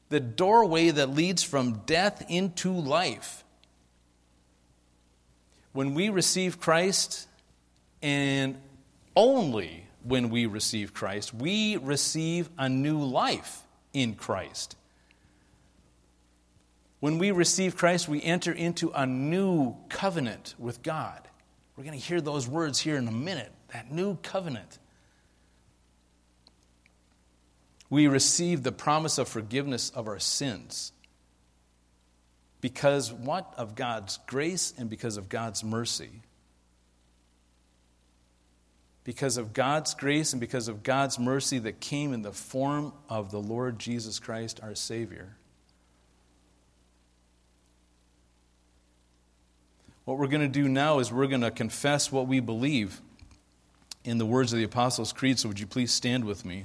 the 0.09 0.21
doorway 0.21 0.91
that 0.91 1.11
leads 1.11 1.43
from 1.43 1.83
death 1.87 2.25
into 2.29 2.73
life. 2.73 3.45
When 5.73 5.95
we 5.95 6.09
receive 6.09 6.61
Christ, 6.61 7.27
and 8.03 8.57
only 9.17 9.87
when 10.03 10.31
we 10.31 10.47
receive 10.47 10.93
Christ, 10.93 11.33
we 11.33 11.77
receive 11.77 12.49
a 12.59 12.69
new 12.69 12.99
life 12.99 13.63
in 13.93 14.15
Christ. 14.15 14.77
When 17.01 17.19
we 17.19 17.31
receive 17.33 17.77
Christ, 17.77 18.09
we 18.09 18.23
enter 18.23 18.53
into 18.53 18.91
a 18.91 19.07
new 19.07 19.77
covenant 19.89 20.55
with 20.59 20.83
God. 20.83 21.21
We're 21.77 21.85
going 21.85 21.99
to 21.99 22.05
hear 22.05 22.21
those 22.21 22.47
words 22.47 22.79
here 22.79 22.97
in 22.97 23.09
a 23.09 23.13
minute 23.13 23.53
that 23.73 23.91
new 23.91 24.17
covenant. 24.23 24.79
We 27.95 28.09
receive 28.09 28.65
the 28.65 28.73
promise 28.73 29.19
of 29.19 29.29
forgiveness 29.29 29.91
of 29.91 30.09
our 30.09 30.19
sins. 30.19 30.91
Because 32.61 33.13
what? 33.13 33.55
Of 33.57 33.77
God's 33.77 34.19
grace 34.27 34.75
and 34.77 34.91
because 34.91 35.17
of 35.17 35.29
God's 35.29 35.63
mercy. 35.63 36.11
Because 39.05 39.37
of 39.37 39.53
God's 39.53 39.95
grace 39.95 40.33
and 40.33 40.41
because 40.41 40.67
of 40.67 40.83
God's 40.83 41.21
mercy 41.21 41.61
that 41.61 41.79
came 41.79 42.13
in 42.13 42.23
the 42.23 42.33
form 42.33 42.93
of 43.09 43.31
the 43.31 43.41
Lord 43.41 43.79
Jesus 43.79 44.19
Christ, 44.19 44.59
our 44.61 44.75
Savior. 44.75 45.37
What 50.05 50.19
we're 50.19 50.27
going 50.27 50.41
to 50.41 50.49
do 50.49 50.69
now 50.69 50.99
is 50.99 51.13
we're 51.13 51.29
going 51.29 51.43
to 51.43 51.53
confess 51.53 52.11
what 52.11 52.27
we 52.27 52.41
believe 52.41 53.01
in 54.03 54.19
the 54.19 54.27
words 54.27 54.53
of 54.53 54.59
the 54.59 54.65
Apostles' 54.65 55.13
Creed. 55.13 55.39
So, 55.39 55.47
would 55.47 55.61
you 55.61 55.69
please 55.69 55.93
stand 55.93 56.25
with 56.25 56.45
me? 56.45 56.65